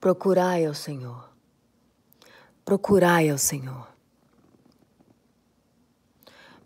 procurai 0.00 0.64
ao 0.64 0.72
Senhor, 0.72 1.28
procurai 2.64 3.28
ao 3.28 3.38
Senhor. 3.38 3.92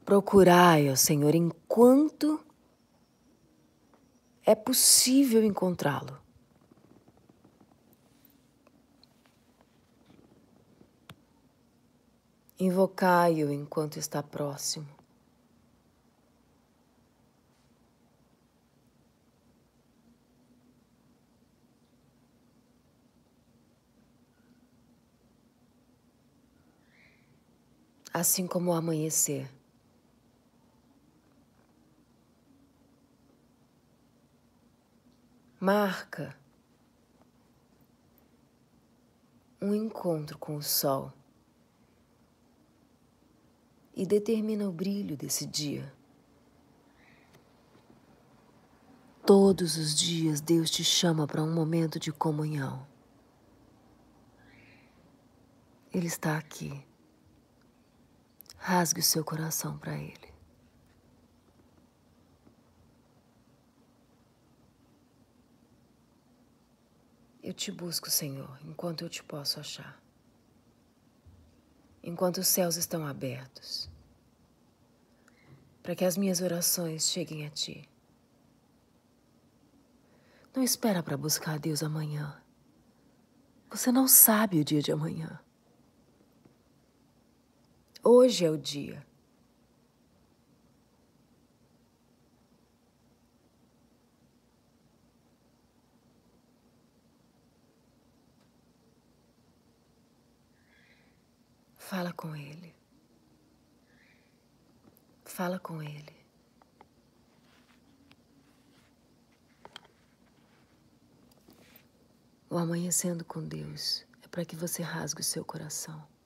Procurai 0.05 0.91
ao 0.91 0.97
Senhor 0.97 1.35
enquanto 1.35 2.39
é 4.45 4.55
possível 4.55 5.43
encontrá-lo. 5.43 6.19
Invocai-o 12.59 13.51
enquanto 13.51 13.99
está 13.99 14.23
próximo. 14.23 14.98
Assim 28.19 28.47
como 28.47 28.71
o 28.71 28.75
amanhecer. 28.75 29.49
marca 35.61 36.39
um 39.61 39.75
encontro 39.75 40.39
com 40.39 40.57
o 40.57 40.63
sol 40.63 41.13
e 43.95 44.07
determina 44.07 44.69
o 44.69 44.73
brilho 44.73 45.17
desse 45.17 45.45
dia. 45.45 45.93
Todos 49.27 49.77
os 49.77 49.99
dias 49.99 50.41
Deus 50.41 50.71
te 50.71 50.85
chama 50.85 51.27
para 51.27 51.43
um 51.43 51.53
momento 51.53 51.99
de 51.99 52.13
comunhão. 52.13 52.87
Ele 55.93 56.07
está 56.07 56.39
aqui. 56.39 56.88
Rasgue 58.69 59.01
o 59.01 59.03
seu 59.03 59.25
coração 59.25 59.79
para 59.79 59.97
Ele. 59.97 60.31
Eu 67.43 67.55
te 67.55 67.73
busco, 67.73 68.11
Senhor, 68.11 68.61
enquanto 68.63 69.01
eu 69.01 69.09
te 69.09 69.25
posso 69.25 69.59
achar. 69.59 69.99
Enquanto 72.03 72.37
os 72.37 72.47
céus 72.47 72.77
estão 72.77 73.07
abertos, 73.07 73.89
para 75.83 75.95
que 75.97 76.05
as 76.05 76.19
minhas 76.19 76.43
orações 76.43 77.09
cheguem 77.09 77.47
a 77.47 77.51
ti. 77.51 77.89
Não 80.55 80.63
espera 80.63 81.03
para 81.03 81.17
buscar 81.17 81.55
a 81.55 81.59
Deus 81.59 81.83
amanhã. 81.83 82.39
Você 83.71 83.91
não 83.91 84.07
sabe 84.07 84.61
o 84.61 84.65
dia 84.65 84.83
de 84.83 84.93
amanhã. 84.93 85.43
Hoje 88.03 88.45
é 88.45 88.51
o 88.51 88.57
dia. 88.57 89.05
Fala 101.77 102.13
com 102.13 102.37
Ele. 102.37 102.75
Fala 105.25 105.59
com 105.59 105.83
Ele. 105.83 106.19
O 112.51 112.57
amanhecendo 112.57 113.25
com 113.25 113.43
Deus 113.43 114.05
é 114.23 114.29
para 114.29 114.45
que 114.45 114.55
você 114.55 114.83
rasgue 114.83 115.21
o 115.21 115.25
seu 115.25 115.45
coração. 115.45 116.18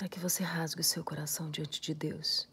Para 0.00 0.08
que 0.08 0.18
você 0.18 0.42
rasgue 0.42 0.80
o 0.80 0.82
seu 0.84 1.04
coração 1.04 1.50
diante 1.50 1.78
de 1.78 1.92
Deus. 1.92 2.48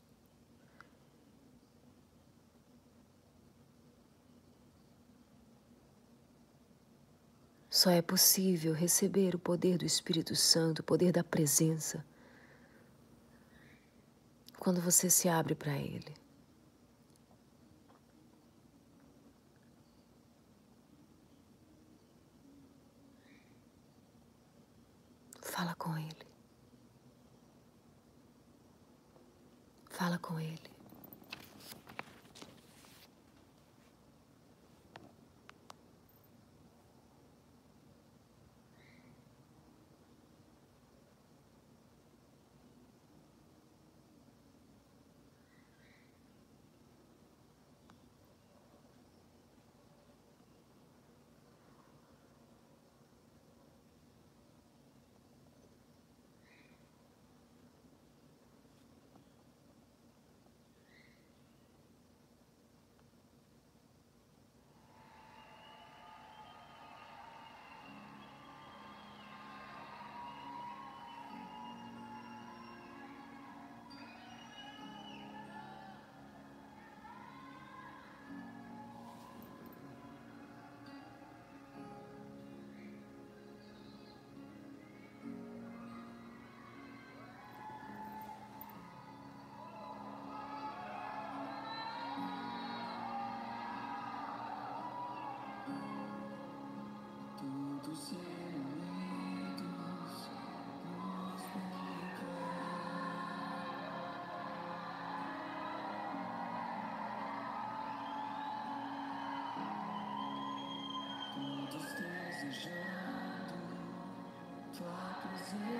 Só 7.69 7.89
é 7.89 8.01
possível 8.01 8.73
receber 8.73 9.33
o 9.33 9.39
poder 9.39 9.77
do 9.77 9.85
Espírito 9.85 10.35
Santo, 10.35 10.79
o 10.79 10.83
poder 10.83 11.13
da 11.13 11.23
presença, 11.23 12.05
quando 14.59 14.81
você 14.81 15.09
se 15.09 15.29
abre 15.29 15.55
para 15.55 15.77
Ele. 15.77 16.13
Fala 25.41 25.73
com 25.75 25.97
Ele. 25.97 26.26
Fala 29.97 30.19
com 30.19 30.39
Ele. 30.39 30.76
desejando 112.37 113.53
tua 114.77 115.15
presença. 115.21 115.76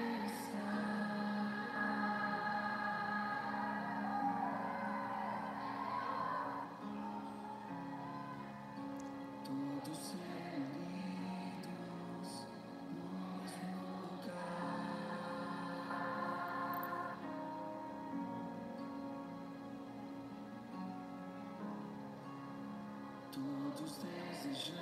desejando 23.84 24.78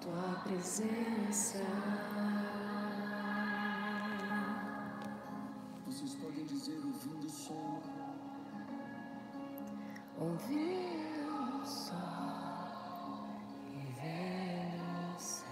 tua 0.00 0.40
presença. 0.44 1.62
Vocês 5.86 6.14
podem 6.16 6.44
dizer 6.44 6.80
ouvindo 6.84 7.26
o 7.26 7.30
som. 7.30 7.80
ouvindo 10.20 11.62
o 11.62 11.66
som 11.66 13.28
e 13.68 13.78
vendo 14.00 15.16
o 15.16 15.20
céu. 15.20 15.46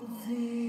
Ouvir. 0.00 0.61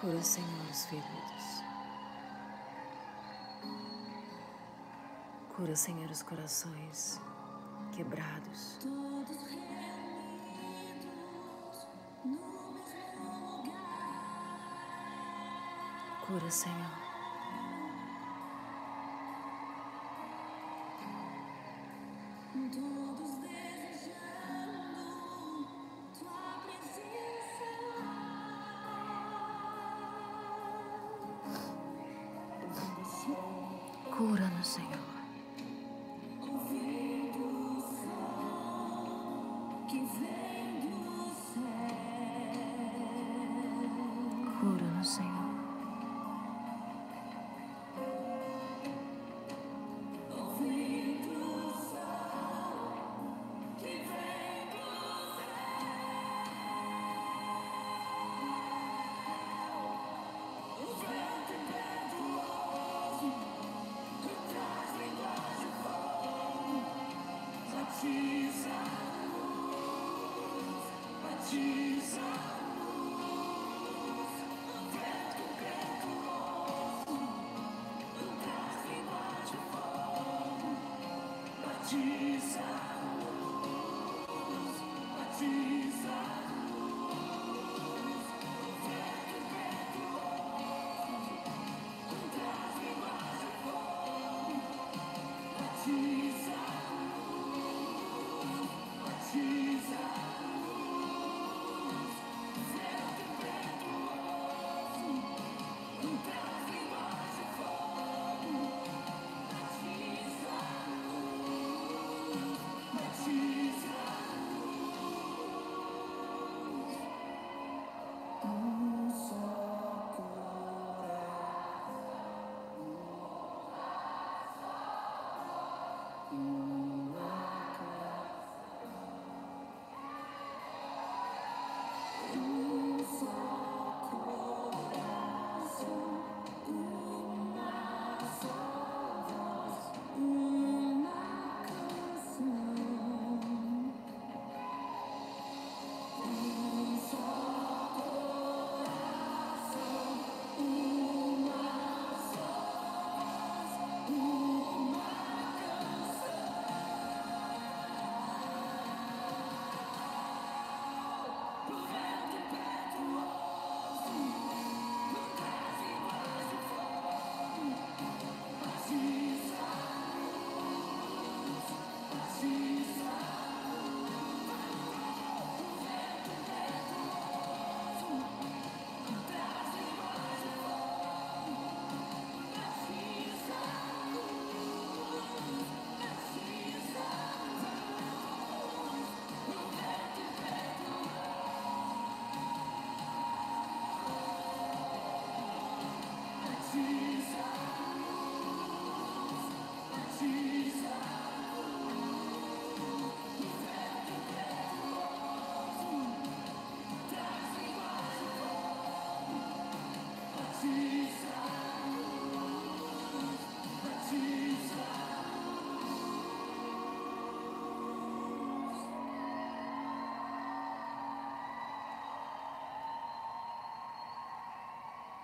Cura, 0.00 0.22
Senhor, 0.22 0.70
os 0.70 0.86
feridos. 0.86 1.62
Cura, 5.54 5.76
Senhor, 5.76 6.10
os 6.10 6.22
corações 6.22 7.20
quebrados. 7.94 8.78
Cura, 16.26 16.50
Senhor. 16.50 16.99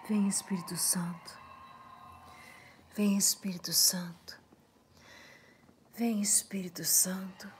Vem 0.09 0.29
Espírito 0.29 0.77
Santo. 0.77 1.37
Vem 2.95 3.17
Espírito 3.17 3.73
Santo. 3.73 4.39
Vem 5.99 6.23
Espírito 6.23 6.85
Santo. 6.85 7.51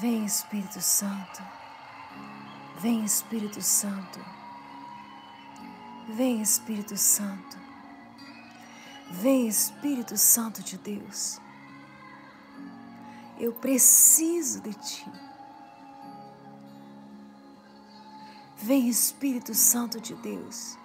Vem 0.00 0.24
Espírito 0.24 0.80
Santo. 0.80 1.42
Vem 2.80 3.04
Espírito 3.04 3.62
Santo. 3.62 4.18
Vem 6.08 6.42
Espírito 6.42 6.96
Santo. 6.96 7.56
Vem 9.12 9.46
Espírito 9.46 10.16
Santo 10.16 10.60
de 10.60 10.76
Deus. 10.76 11.40
Eu 13.38 13.52
preciso 13.52 14.60
de 14.60 14.74
ti. 14.74 15.23
Vem 18.66 18.88
Espírito 18.88 19.52
Santo 19.52 20.00
de 20.00 20.14
Deus. 20.14 20.78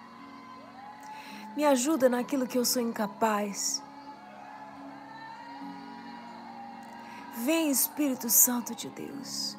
Me 1.56 1.64
ajuda 1.64 2.10
naquilo 2.10 2.46
que 2.46 2.58
eu 2.58 2.64
sou 2.64 2.82
incapaz. 2.82 3.82
Vem 7.38 7.70
Espírito 7.70 8.28
Santo 8.28 8.74
de 8.74 8.90
Deus. 8.90 9.56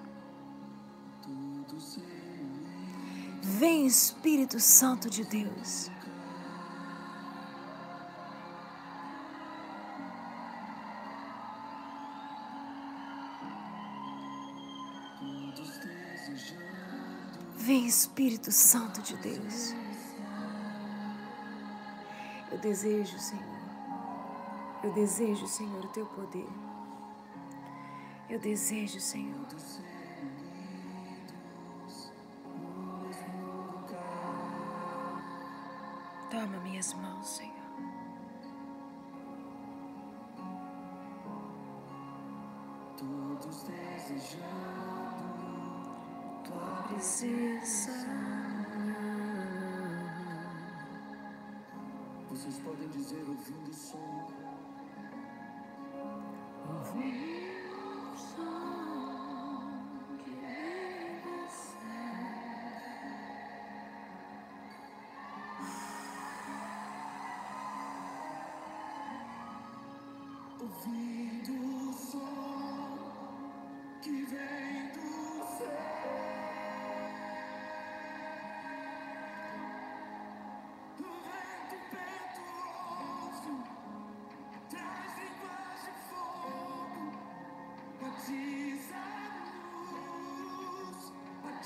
Vem 3.41 3.87
Espírito 3.87 4.59
Santo 4.59 5.09
de 5.09 5.23
Deus. 5.23 5.89
Vem 17.71 17.87
Espírito 17.87 18.51
Santo 18.51 19.01
de 19.01 19.15
Deus. 19.15 19.73
Eu 22.51 22.57
desejo, 22.57 23.17
Senhor. 23.17 23.59
Eu 24.83 24.91
desejo, 24.91 25.47
Senhor, 25.47 25.85
o 25.85 25.87
teu 25.87 26.05
poder. 26.05 26.49
Eu 28.29 28.39
desejo, 28.39 28.99
Senhor. 28.99 29.47
Toma 36.29 36.59
minhas 36.59 36.93
mãos, 36.93 37.25
Senhor. 37.25 37.60
Vocês 52.41 52.57
podem 52.57 52.87
dizer 52.87 53.23
ouvindo 53.29 53.69
o 53.69 53.73
som. 53.75 53.99
Ouvindo 70.59 71.10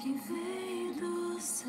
que 0.00 0.12
vem 0.12 0.94
do 0.94 1.38
céu. 1.38 1.68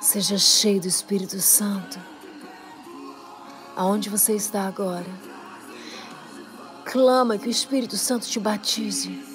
Seja 0.00 0.38
cheio 0.38 0.80
do 0.80 0.86
Espírito 0.86 1.40
Santo. 1.40 1.98
Aonde 3.74 4.08
você 4.08 4.34
está 4.34 4.68
agora? 4.68 5.06
Clama 6.84 7.38
que 7.38 7.48
o 7.48 7.50
Espírito 7.50 7.96
Santo 7.96 8.28
te 8.28 8.38
batize. 8.38 9.31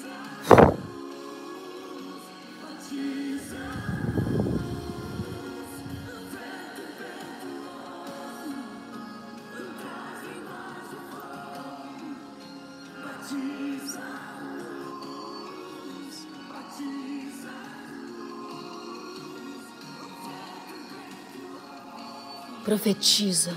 Profetiza. 22.68 23.54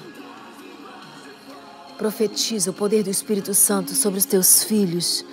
Profetiza 1.97 2.71
o 2.71 2.73
poder 2.73 3.03
do 3.03 3.09
Espírito 3.09 3.53
Santo 3.53 3.93
sobre 3.93 4.17
os 4.19 4.23
teus 4.23 4.63
filhos. 4.63 5.25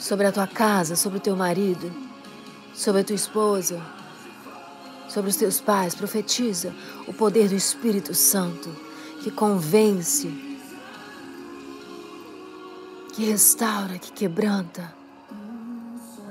Sobre 0.00 0.26
a 0.26 0.32
tua 0.32 0.46
casa, 0.46 0.96
sobre 0.96 1.18
o 1.18 1.20
teu 1.20 1.36
marido, 1.36 1.92
sobre 2.74 3.02
a 3.02 3.04
tua 3.04 3.14
esposa, 3.14 3.82
sobre 5.10 5.28
os 5.28 5.36
teus 5.36 5.60
pais. 5.60 5.94
Profetiza 5.94 6.74
o 7.06 7.12
poder 7.12 7.50
do 7.50 7.54
Espírito 7.54 8.14
Santo 8.14 8.74
que 9.22 9.30
convence, 9.30 10.32
que 13.12 13.26
restaura, 13.26 13.98
que 13.98 14.10
quebranta, 14.10 14.90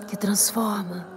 que 0.07 0.17
transforma. 0.17 1.14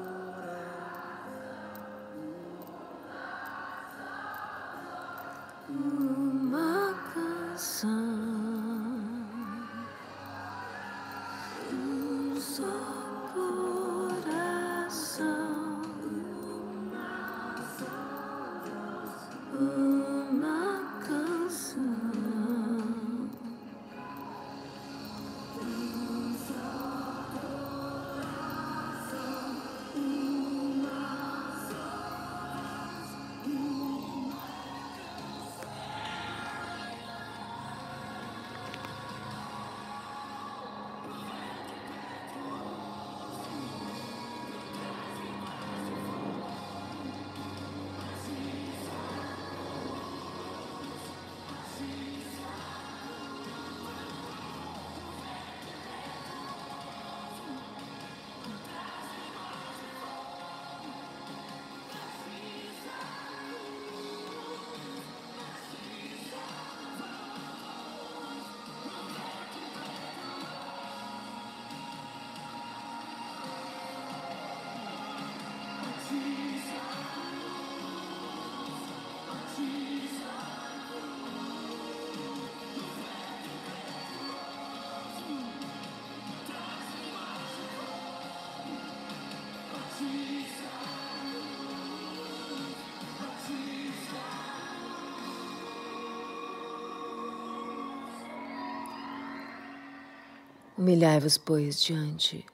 Humilhai-vos, 100.78 101.36
pois, 101.36 101.82
diante 101.82 102.46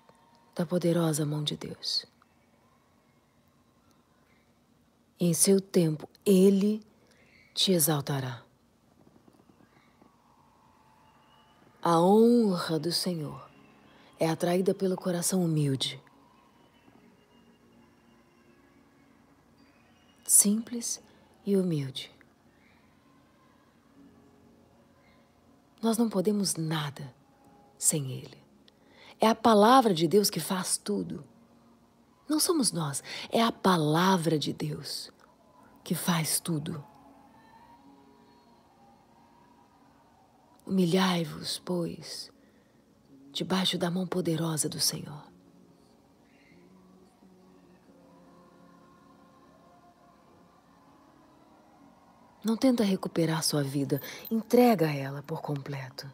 da 0.54 0.64
poderosa 0.64 1.26
mão 1.26 1.44
de 1.44 1.58
Deus. 1.58 2.06
Em 5.20 5.34
seu 5.34 5.60
tempo 5.60 6.08
ele 6.24 6.82
te 7.52 7.72
exaltará. 7.72 8.42
A 11.82 12.00
honra 12.00 12.78
do 12.78 12.90
Senhor 12.90 13.46
é 14.18 14.26
atraída 14.26 14.74
pelo 14.74 14.96
coração 14.96 15.44
humilde. 15.44 16.02
Simples 20.24 20.98
e 21.44 21.58
humilde. 21.58 22.10
Nós 25.82 25.98
não 25.98 26.08
podemos 26.08 26.54
nada 26.54 27.14
sem 27.84 28.12
Ele. 28.12 28.42
É 29.20 29.28
a 29.28 29.34
palavra 29.34 29.92
de 29.94 30.08
Deus 30.08 30.30
que 30.30 30.40
faz 30.40 30.76
tudo. 30.76 31.24
Não 32.28 32.40
somos 32.40 32.72
nós, 32.72 33.02
é 33.30 33.42
a 33.42 33.52
palavra 33.52 34.38
de 34.38 34.52
Deus 34.52 35.10
que 35.84 35.94
faz 35.94 36.40
tudo. 36.40 36.82
Humilhai-vos, 40.66 41.60
pois, 41.62 42.32
debaixo 43.30 43.76
da 43.76 43.90
mão 43.90 44.06
poderosa 44.06 44.66
do 44.66 44.80
Senhor. 44.80 45.22
Não 52.42 52.56
tenta 52.56 52.82
recuperar 52.82 53.42
sua 53.42 53.62
vida, 53.62 54.00
entrega 54.30 54.90
ela 54.90 55.22
por 55.22 55.42
completo. 55.42 56.10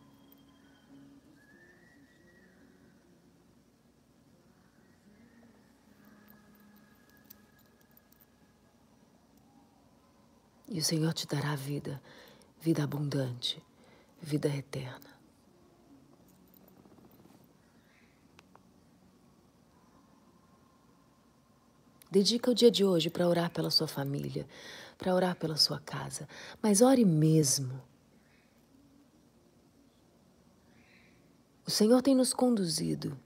E 10.70 10.78
o 10.78 10.84
Senhor 10.84 11.12
te 11.12 11.26
dará 11.26 11.56
vida, 11.56 12.00
vida 12.60 12.84
abundante, 12.84 13.60
vida 14.22 14.48
eterna. 14.48 15.10
Dedica 22.08 22.52
o 22.52 22.54
dia 22.54 22.70
de 22.70 22.84
hoje 22.84 23.10
para 23.10 23.26
orar 23.26 23.50
pela 23.50 23.70
sua 23.70 23.88
família, 23.88 24.46
para 24.96 25.12
orar 25.12 25.34
pela 25.34 25.56
sua 25.56 25.80
casa, 25.80 26.28
mas 26.62 26.82
ore 26.82 27.04
mesmo. 27.04 27.82
O 31.66 31.70
Senhor 31.70 32.00
tem 32.00 32.14
nos 32.14 32.32
conduzido 32.32 33.18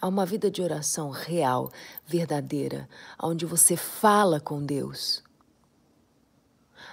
a 0.00 0.08
uma 0.08 0.26
vida 0.26 0.50
de 0.50 0.60
oração 0.60 1.10
real, 1.10 1.70
verdadeira, 2.04 2.88
onde 3.20 3.46
você 3.46 3.76
fala 3.76 4.40
com 4.40 4.64
Deus 4.64 5.22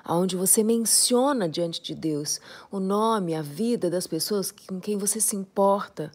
aonde 0.10 0.36
você 0.36 0.64
menciona 0.64 1.47
diante 1.47 1.80
de 1.80 1.93
Deus 1.93 2.41
o 2.72 2.80
nome, 2.80 3.36
a 3.36 3.43
vida 3.43 3.91
das 3.91 4.07
pessoas 4.07 4.51
com 4.51 4.80
quem 4.80 4.97
você 4.97 5.22
se 5.22 5.36
importa. 5.36 6.12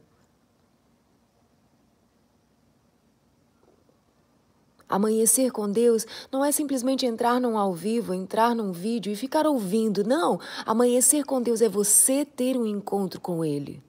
Amanhecer 4.88 5.52
com 5.52 5.70
Deus 5.70 6.04
não 6.32 6.44
é 6.44 6.50
simplesmente 6.50 7.06
entrar 7.06 7.40
num 7.40 7.56
ao 7.56 7.72
vivo, 7.72 8.12
entrar 8.12 8.52
num 8.52 8.72
vídeo 8.72 9.12
e 9.12 9.16
ficar 9.16 9.46
ouvindo. 9.46 10.02
Não. 10.02 10.40
Amanhecer 10.66 11.24
com 11.24 11.40
Deus 11.40 11.62
é 11.62 11.68
você 11.68 12.24
ter 12.24 12.56
um 12.56 12.66
encontro 12.66 13.20
com 13.20 13.44
Ele. 13.44 13.80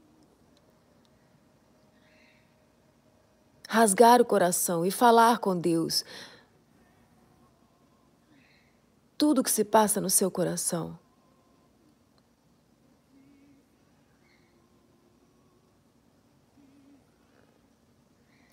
Rasgar 3.68 4.22
o 4.22 4.26
coração 4.26 4.86
e 4.86 4.92
falar 4.92 5.40
com 5.40 5.60
Deus 5.60 6.06
tudo 9.18 9.40
o 9.40 9.44
que 9.44 9.52
se 9.52 9.64
passa 9.64 10.02
no 10.02 10.10
seu 10.10 10.30
coração. 10.30 10.98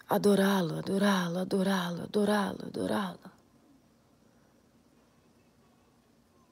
Adorá-lo, 0.08 0.78
adorá-lo, 0.78 1.38
adorá-lo, 1.38 2.02
adorá-lo, 2.02 2.66
adorá-lo. 2.66 3.32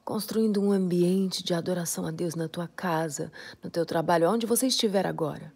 Construindo 0.02 0.62
um 0.62 0.72
ambiente 0.72 1.44
de 1.44 1.52
adoração 1.52 2.06
a 2.06 2.10
Deus 2.10 2.34
na 2.34 2.48
tua 2.48 2.66
casa, 2.66 3.30
no 3.62 3.70
teu 3.70 3.84
trabalho, 3.84 4.30
onde 4.30 4.46
você 4.46 4.66
estiver 4.66 5.06
agora. 5.06 5.52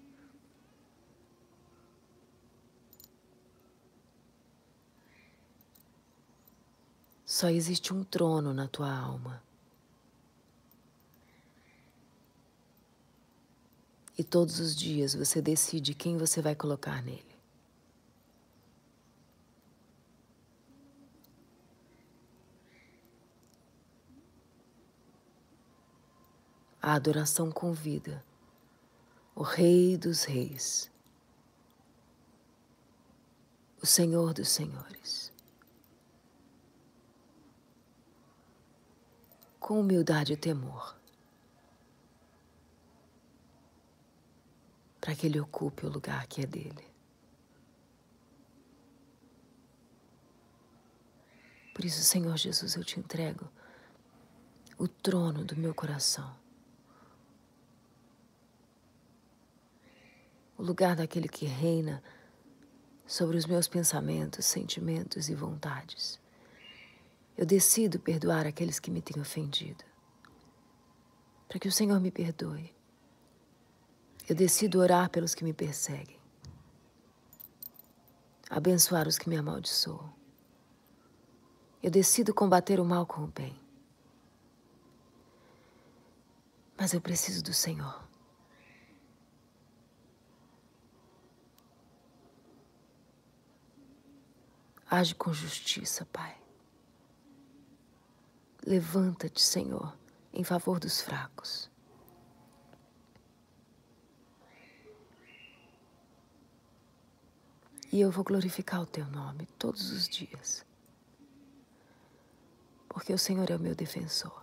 Só 7.35 7.49
existe 7.49 7.93
um 7.93 8.05
trono 8.05 8.55
na 8.55 8.69
tua 8.69 8.97
alma. 8.97 9.43
E 14.17 14.23
todos 14.23 14.61
os 14.61 14.77
dias 14.77 15.17
você 15.17 15.43
decide 15.43 15.95
quem 15.95 16.17
você 16.17 16.41
vai 16.41 16.55
colocar 16.55 17.03
nele. 17.03 17.35
A 26.81 26.93
adoração 26.93 27.51
convida 27.51 28.25
o 29.35 29.43
Rei 29.43 29.97
dos 29.97 30.23
Reis, 30.23 30.89
o 33.83 33.87
Senhor 33.87 34.33
dos 34.33 34.51
Senhores. 34.51 35.24
Com 39.65 39.81
humildade 39.81 40.35
e 40.35 40.37
temor, 40.37 40.95
para 45.01 45.15
que 45.15 45.27
Ele 45.27 45.41
ocupe 45.41 45.87
o 45.87 45.89
lugar 45.89 46.27
que 46.27 46.43
é 46.43 46.47
dele. 46.47 46.87
Por 51.75 51.83
isso, 51.83 52.05
Senhor 52.05 52.37
Jesus, 52.37 52.75
eu 52.75 52.85
te 52.85 53.01
entrego 53.01 53.51
o 54.77 54.87
trono 54.87 55.47
do 55.47 55.57
meu 55.57 55.75
coração. 55.75 56.37
O 60.59 60.63
lugar 60.63 60.95
daquele 60.95 61.27
que 61.27 61.47
reina 61.47 62.05
sobre 63.07 63.39
os 63.39 63.47
meus 63.47 63.67
pensamentos, 63.67 64.45
sentimentos 64.45 65.31
e 65.31 65.35
vontades. 65.35 66.23
Eu 67.37 67.45
decido 67.45 67.99
perdoar 67.99 68.47
aqueles 68.47 68.79
que 68.79 68.91
me 68.91 69.03
têm 69.03 69.21
ofendido. 69.21 69.85
Para 71.49 71.59
que 71.59 71.69
o 71.69 71.73
Senhor 71.73 71.99
me 72.01 72.11
perdoe. 72.11 72.73
Eu 74.29 74.35
decido 74.35 74.79
orar 74.79 75.11
pelos 75.11 75.35
que 75.35 75.45
me 75.45 75.53
perseguem. 75.53 76.19
Abençoar 78.49 79.09
os 79.09 79.19
que 79.19 79.29
me 79.29 79.37
amaldiçoam. 79.37 80.13
Eu 81.83 81.91
decido 81.91 82.33
combater 82.33 82.79
o 82.79 82.85
mal 82.85 83.05
com 83.05 83.25
o 83.25 83.27
bem. 83.27 83.61
Mas 86.79 86.95
eu 86.95 87.01
preciso 87.01 87.43
do 87.43 87.53
Senhor. 87.53 88.03
Age 94.89 95.15
com 95.15 95.33
justiça, 95.33 96.07
Pai. 96.07 96.44
Levanta-te, 98.67 99.43
Senhor, 99.43 99.95
em 100.33 100.43
favor 100.43 100.81
dos 100.81 101.03
fracos. 101.03 101.71
E 107.93 108.01
eu 108.01 108.11
vou 108.11 108.25
glorificar 108.25 108.81
o 108.81 108.87
teu 108.87 109.07
nome 109.07 109.47
todos 109.59 109.91
os 109.91 110.09
dias. 110.09 110.65
Porque 112.89 113.13
o 113.13 113.19
Senhor 113.19 113.51
é 113.51 113.57
o 113.57 113.61
meu 113.61 113.75
defensor. 113.75 114.43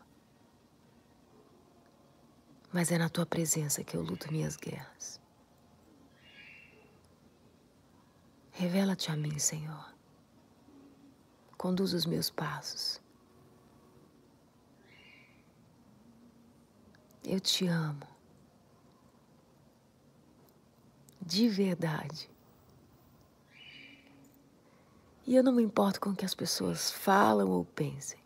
Mas 2.71 2.91
é 2.91 2.99
na 2.99 3.09
tua 3.09 3.25
presença 3.25 3.83
que 3.83 3.97
eu 3.97 4.03
luto 4.03 4.31
minhas 4.31 4.55
guerras. 4.55 5.19
Revela-te 8.51 9.11
a 9.11 9.15
mim, 9.15 9.39
Senhor. 9.39 9.91
Conduz 11.57 11.93
os 11.93 12.05
meus 12.05 12.29
passos. 12.29 13.00
Eu 17.23 17.39
te 17.39 17.67
amo. 17.67 18.07
De 21.21 21.47
verdade. 21.47 22.29
E 25.25 25.35
eu 25.35 25.43
não 25.43 25.53
me 25.53 25.61
importo 25.61 25.99
com 25.99 26.09
o 26.09 26.15
que 26.15 26.25
as 26.25 26.33
pessoas 26.33 26.91
falam 26.91 27.49
ou 27.49 27.63
pensem. 27.63 28.19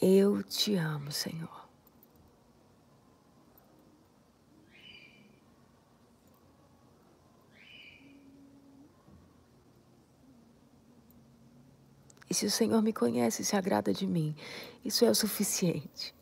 Eu 0.00 0.42
te 0.42 0.74
amo, 0.74 1.12
Senhor. 1.12 1.62
E 12.28 12.34
se 12.34 12.46
o 12.46 12.50
Senhor 12.50 12.82
me 12.82 12.92
conhece 12.92 13.42
e 13.42 13.44
se 13.44 13.54
agrada 13.54 13.92
de 13.92 14.06
mim, 14.06 14.34
isso 14.84 15.04
é 15.04 15.10
o 15.10 15.14
suficiente. 15.14 16.14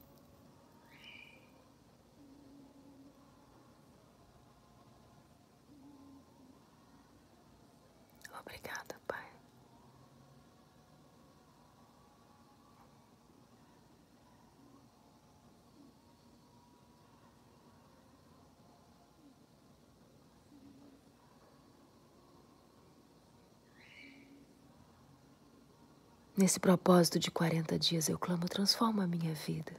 Nesse 26.41 26.59
propósito 26.59 27.19
de 27.19 27.31
40 27.31 27.79
dias, 27.79 28.09
eu 28.09 28.19
clamo, 28.19 28.49
transforma 28.49 29.05
a 29.05 29.07
minha 29.07 29.35
vida. 29.35 29.77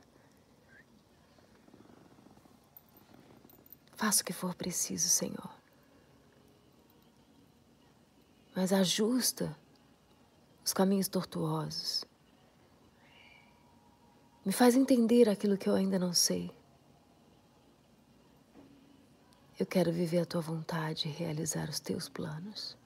Faça 3.95 4.21
o 4.21 4.25
que 4.25 4.31
for 4.31 4.53
preciso, 4.53 5.09
Senhor. 5.09 5.51
Mas 8.55 8.71
ajusta 8.71 9.57
os 10.63 10.71
caminhos 10.71 11.07
tortuosos. 11.07 12.05
Me 14.45 14.51
faz 14.51 14.75
entender 14.75 15.27
aquilo 15.29 15.57
que 15.57 15.67
eu 15.67 15.73
ainda 15.73 15.97
não 15.97 16.13
sei. 16.13 16.55
Eu 19.59 19.65
quero 19.65 19.91
viver 19.91 20.19
a 20.19 20.25
tua 20.27 20.41
vontade 20.41 21.07
e 21.07 21.11
realizar 21.11 21.67
os 21.67 21.79
teus 21.79 22.07
planos. 22.07 22.77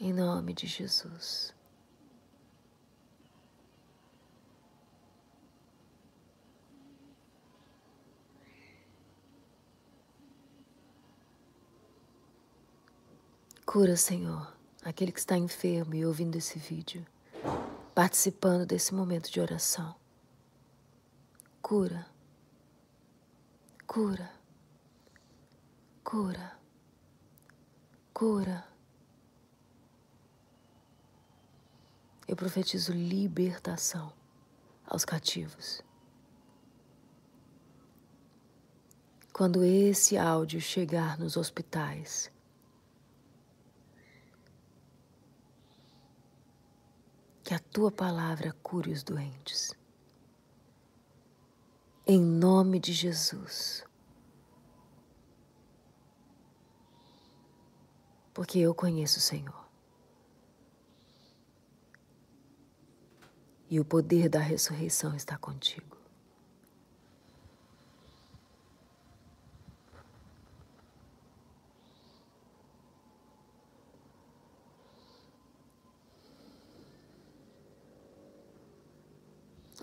Em 0.00 0.12
nome 0.12 0.54
de 0.54 0.64
Jesus. 0.68 1.52
Cura, 13.66 13.96
Senhor, 13.96 14.56
aquele 14.84 15.10
que 15.10 15.18
está 15.18 15.36
enfermo 15.36 15.94
e 15.94 16.06
ouvindo 16.06 16.36
esse 16.36 16.60
vídeo, 16.60 17.04
participando 17.92 18.64
desse 18.64 18.94
momento 18.94 19.30
de 19.32 19.40
oração. 19.40 19.96
Cura. 21.60 22.06
Cura. 23.84 24.30
Cura. 26.04 26.58
Cura. 28.14 28.77
Eu 32.28 32.36
profetizo 32.36 32.92
libertação 32.92 34.12
aos 34.86 35.02
cativos. 35.02 35.82
Quando 39.32 39.64
esse 39.64 40.18
áudio 40.18 40.60
chegar 40.60 41.18
nos 41.18 41.38
hospitais, 41.38 42.30
que 47.42 47.54
a 47.54 47.58
tua 47.58 47.90
palavra 47.90 48.52
cure 48.62 48.92
os 48.92 49.02
doentes. 49.02 49.72
Em 52.06 52.20
nome 52.20 52.78
de 52.78 52.92
Jesus. 52.92 53.82
Porque 58.34 58.58
eu 58.58 58.74
conheço 58.74 59.18
o 59.18 59.22
Senhor. 59.22 59.67
E 63.70 63.78
o 63.78 63.84
poder 63.84 64.28
da 64.28 64.40
ressurreição 64.40 65.14
está 65.14 65.36
contigo. 65.36 65.98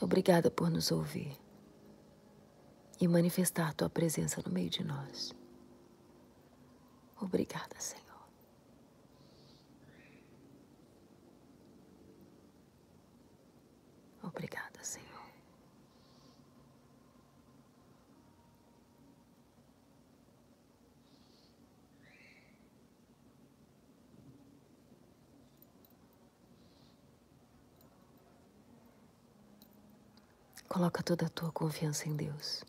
Obrigada 0.01 0.51
por 0.51 0.69
nos 0.69 0.91
ouvir 0.91 1.35
e 2.99 3.07
manifestar 3.07 3.73
tua 3.73 3.89
presença 3.89 4.41
no 4.45 4.51
meio 4.51 4.69
de 4.69 4.83
nós. 4.83 5.33
Obrigada, 7.19 7.75
Senhor. 7.79 8.04
Obrigada, 14.35 14.83
Senhor. 14.83 15.05
Coloca 30.67 31.01
toda 31.01 31.27
a 31.27 31.29
tua 31.29 31.49
confiança 31.53 32.09
em 32.09 32.17
Deus. 32.17 32.65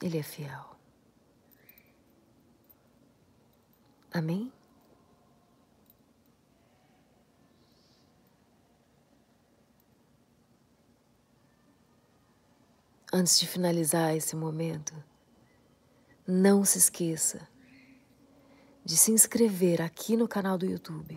Ele 0.00 0.18
é 0.18 0.22
fiel. 0.22 0.76
Amém? 4.12 4.52
Antes 13.10 13.40
de 13.40 13.46
finalizar 13.46 14.14
esse 14.14 14.36
momento, 14.36 14.92
não 16.26 16.62
se 16.62 16.76
esqueça 16.76 17.48
de 18.84 18.98
se 18.98 19.10
inscrever 19.10 19.80
aqui 19.80 20.14
no 20.14 20.28
canal 20.28 20.58
do 20.58 20.66
YouTube 20.66 21.16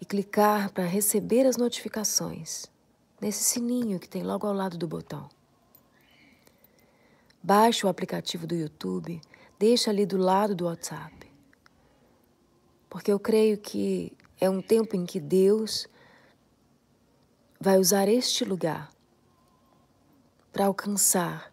e 0.00 0.04
clicar 0.06 0.72
para 0.72 0.86
receber 0.86 1.44
as 1.44 1.58
notificações 1.58 2.64
nesse 3.20 3.44
sininho 3.44 4.00
que 4.00 4.08
tem 4.08 4.22
logo 4.22 4.46
ao 4.46 4.54
lado 4.54 4.78
do 4.78 4.88
botão. 4.88 5.28
Baixe 7.42 7.84
o 7.84 7.88
aplicativo 7.90 8.46
do 8.46 8.54
YouTube, 8.54 9.20
deixa 9.58 9.90
ali 9.90 10.06
do 10.06 10.16
lado 10.16 10.54
do 10.54 10.64
WhatsApp. 10.64 11.30
Porque 12.88 13.12
eu 13.12 13.20
creio 13.20 13.58
que 13.58 14.16
é 14.40 14.48
um 14.48 14.62
tempo 14.62 14.96
em 14.96 15.04
que 15.04 15.20
Deus 15.20 15.86
vai 17.60 17.76
usar 17.78 18.08
este 18.08 18.42
lugar 18.42 18.95
para 20.56 20.64
alcançar 20.64 21.52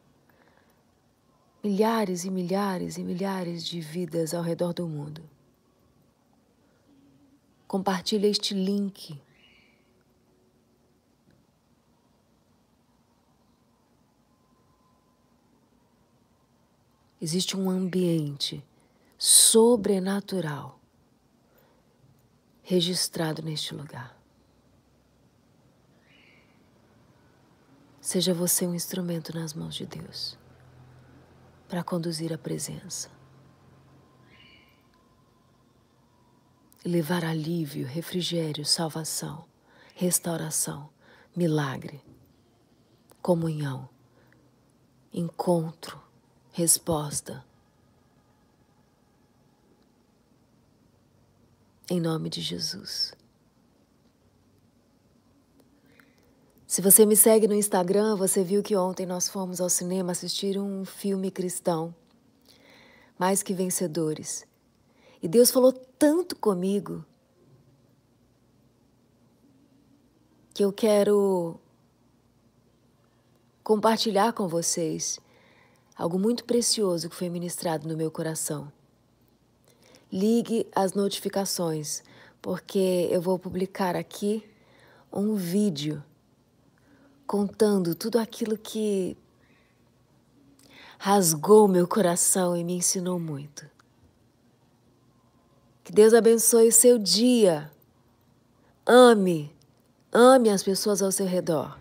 milhares 1.61 2.23
e 2.23 2.31
milhares 2.31 2.97
e 2.97 3.03
milhares 3.03 3.65
de 3.65 3.81
vidas 3.81 4.33
ao 4.33 4.41
redor 4.41 4.71
do 4.71 4.87
mundo. 4.87 5.29
Compartilhe 7.67 8.27
este 8.27 8.53
link. 8.53 9.21
Existe 17.19 17.57
um 17.57 17.69
ambiente 17.69 18.63
sobrenatural 19.17 20.79
registrado 22.61 23.41
neste 23.41 23.75
lugar. 23.75 24.22
Seja 28.03 28.33
você 28.33 28.67
um 28.67 28.75
instrumento 28.75 29.33
nas 29.33 29.53
mãos 29.53 29.73
de 29.75 29.85
Deus 29.85 30.37
para 31.69 31.81
conduzir 31.81 32.33
a 32.33 32.37
presença 32.37 33.09
e 36.83 36.89
levar 36.89 37.23
alívio, 37.23 37.87
refrigério, 37.87 38.65
salvação, 38.65 39.45
restauração, 39.95 40.89
milagre, 41.33 42.03
comunhão, 43.21 43.87
encontro, 45.13 45.97
resposta. 46.51 47.45
Em 51.89 52.01
nome 52.01 52.29
de 52.29 52.41
Jesus. 52.41 53.13
Se 56.73 56.81
você 56.81 57.05
me 57.05 57.15
segue 57.15 57.47
no 57.47 57.53
Instagram, 57.53 58.15
você 58.15 58.43
viu 58.43 58.63
que 58.63 58.75
ontem 58.75 59.05
nós 59.05 59.29
fomos 59.29 59.61
ao 59.61 59.69
cinema 59.69 60.11
assistir 60.11 60.57
um 60.57 60.83
filme 60.83 61.29
cristão, 61.29 61.93
Mais 63.15 63.43
que 63.43 63.53
Vencedores. 63.53 64.43
E 65.21 65.27
Deus 65.27 65.51
falou 65.51 65.71
tanto 65.71 66.35
comigo 66.35 67.05
que 70.51 70.65
eu 70.65 70.73
quero 70.73 71.59
compartilhar 73.63 74.33
com 74.33 74.47
vocês 74.47 75.19
algo 75.95 76.17
muito 76.17 76.43
precioso 76.43 77.07
que 77.07 77.15
foi 77.15 77.29
ministrado 77.29 77.87
no 77.87 77.95
meu 77.95 78.09
coração. 78.09 78.73
ligue 80.11 80.65
as 80.75 80.93
notificações, 80.93 82.01
porque 82.41 83.07
eu 83.11 83.21
vou 83.21 83.37
publicar 83.37 83.95
aqui 83.95 84.43
um 85.11 85.35
vídeo 85.35 86.03
contando 87.25 87.95
tudo 87.95 88.19
aquilo 88.19 88.57
que 88.57 89.17
rasgou 90.97 91.67
meu 91.67 91.87
coração 91.87 92.55
e 92.55 92.63
me 92.63 92.75
ensinou 92.75 93.19
muito. 93.19 93.69
Que 95.83 95.91
Deus 95.91 96.13
abençoe 96.13 96.69
o 96.69 96.71
seu 96.71 96.97
dia. 96.97 97.69
Ame, 98.85 99.53
ame 100.11 100.49
as 100.49 100.63
pessoas 100.63 101.01
ao 101.01 101.11
seu 101.11 101.25
redor. 101.25 101.77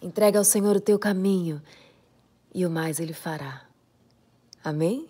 Entrega 0.00 0.38
ao 0.38 0.44
Senhor 0.44 0.76
o 0.76 0.80
teu 0.80 0.98
caminho 0.98 1.62
e 2.54 2.66
o 2.66 2.70
mais 2.70 3.00
Ele 3.00 3.12
fará. 3.12 3.66
Amém? 4.62 5.08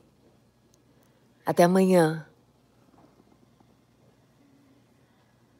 Até 1.45 1.65
amanhã. 1.65 2.27